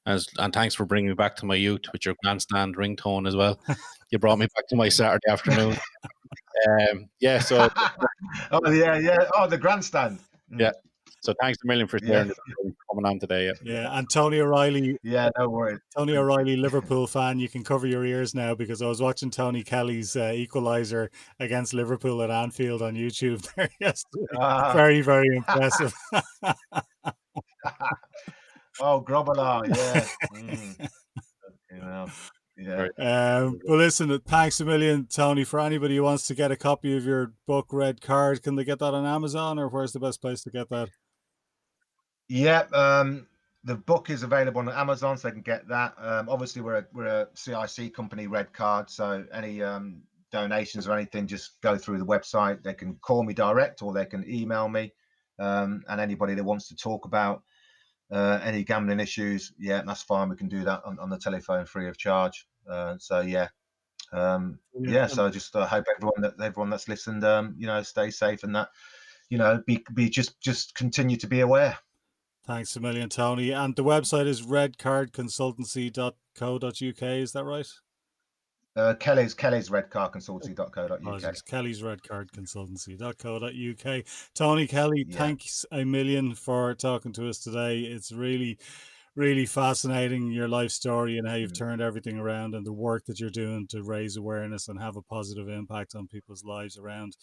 [0.05, 3.35] As, and thanks for bringing me back to my youth with your grandstand ringtone as
[3.35, 3.59] well.
[4.09, 5.77] you brought me back to my Saturday afternoon.
[6.69, 7.69] um, yeah, so.
[8.51, 9.25] oh yeah, yeah.
[9.35, 10.19] Oh, the grandstand.
[10.49, 10.71] Yeah,
[11.28, 12.71] so thanks a million for sharing yeah.
[12.89, 13.47] coming on today.
[13.47, 13.53] Yeah.
[13.61, 14.97] yeah, and Tony O'Reilly.
[15.03, 15.80] Yeah, no worries.
[15.95, 17.38] Tony O'Reilly, Liverpool fan.
[17.38, 21.09] You can cover your ears now because I was watching Tony Kelly's uh, equaliser
[21.41, 24.25] against Liverpool at Anfield on YouTube there yesterday.
[24.39, 25.93] Uh, very, very impressive.
[28.80, 30.07] oh, Grobbelaar, yeah.
[30.34, 30.89] Mm.
[31.69, 32.07] You know.
[32.55, 32.88] Yeah.
[32.97, 35.43] Um, but listen, thanks a million, Tony.
[35.43, 38.63] For anybody who wants to get a copy of your book, Red Card, can they
[38.63, 40.89] get that on Amazon or where's the best place to get that?
[42.30, 43.28] Yeah, um,
[43.63, 45.95] the book is available on Amazon, so they can get that.
[45.97, 50.93] Um, obviously, we're a, we're a CIC company, Red Card, so any um, donations or
[50.93, 52.63] anything, just go through the website.
[52.63, 54.93] They can call me direct or they can email me.
[55.39, 57.43] Um, and anybody that wants to talk about
[58.11, 60.30] uh, any gambling issues, yeah, that's fine.
[60.30, 62.47] We can do that on, on the telephone free of charge.
[62.69, 63.49] Uh, so yeah,
[64.11, 65.07] um, yeah.
[65.07, 68.43] So I just uh, hope everyone that everyone that's listened, um, you know, stay safe
[68.43, 68.69] and that,
[69.30, 71.78] you know, be be just just continue to be aware.
[72.47, 73.51] Thanks a million, Tony.
[73.51, 77.01] And the website is redcardconsultancy.co.uk.
[77.01, 77.67] Is that right?
[78.73, 81.45] Uh, Kelly's Kelly's redcardconsultancy.co.uk.
[81.45, 84.03] Kelly's redcardconsultancy.co.uk.
[84.33, 85.17] Tony Kelly, yeah.
[85.17, 87.79] thanks a million for talking to us today.
[87.79, 88.59] It's really
[89.18, 91.57] really fascinating your life story and how you've mm.
[91.57, 95.01] turned everything around and the work that you're doing to raise awareness and have a
[95.01, 97.18] positive impact on people's lives around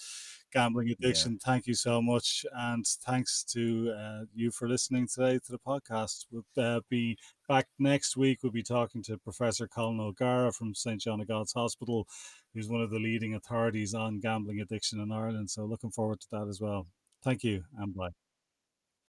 [0.53, 1.33] gambling addiction.
[1.33, 1.53] Yeah.
[1.53, 2.45] Thank you so much.
[2.53, 6.27] And thanks to uh, you for listening today to the podcast.
[6.33, 7.17] We'll uh, be
[7.49, 8.41] back next week.
[8.43, 11.01] We'll be talking to Professor Colin O'Gara from St.
[11.01, 12.09] John of God's Hospital,
[12.53, 15.49] who's one of the leading authorities on gambling addiction in Ireland.
[15.49, 16.89] So looking forward to that as well.
[17.23, 18.24] Thank you and bye.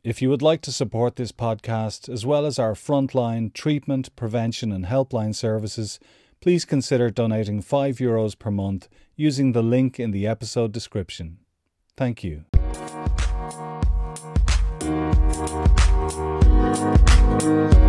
[0.03, 4.73] If you would like to support this podcast, as well as our frontline treatment, prevention,
[4.73, 6.01] and helpline services,
[6.41, 11.41] please consider donating €5 Euros per month using the link in the episode description.
[11.99, 12.45] Thank you.
[16.63, 17.80] Thank you.